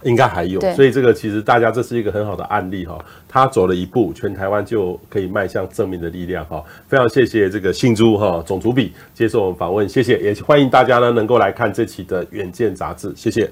[0.03, 2.97] 应该还有，所以这个其实大家这是一个很好的案例哈，
[3.27, 6.63] 他走了一步，全台湾就可以迈向正面的力量哈。
[6.87, 13.49] 非常谢谢这个信珠哈总主笔接受我们访问，谢谢，也欢迎大家呢能够来看这期的远见杂志，谢谢。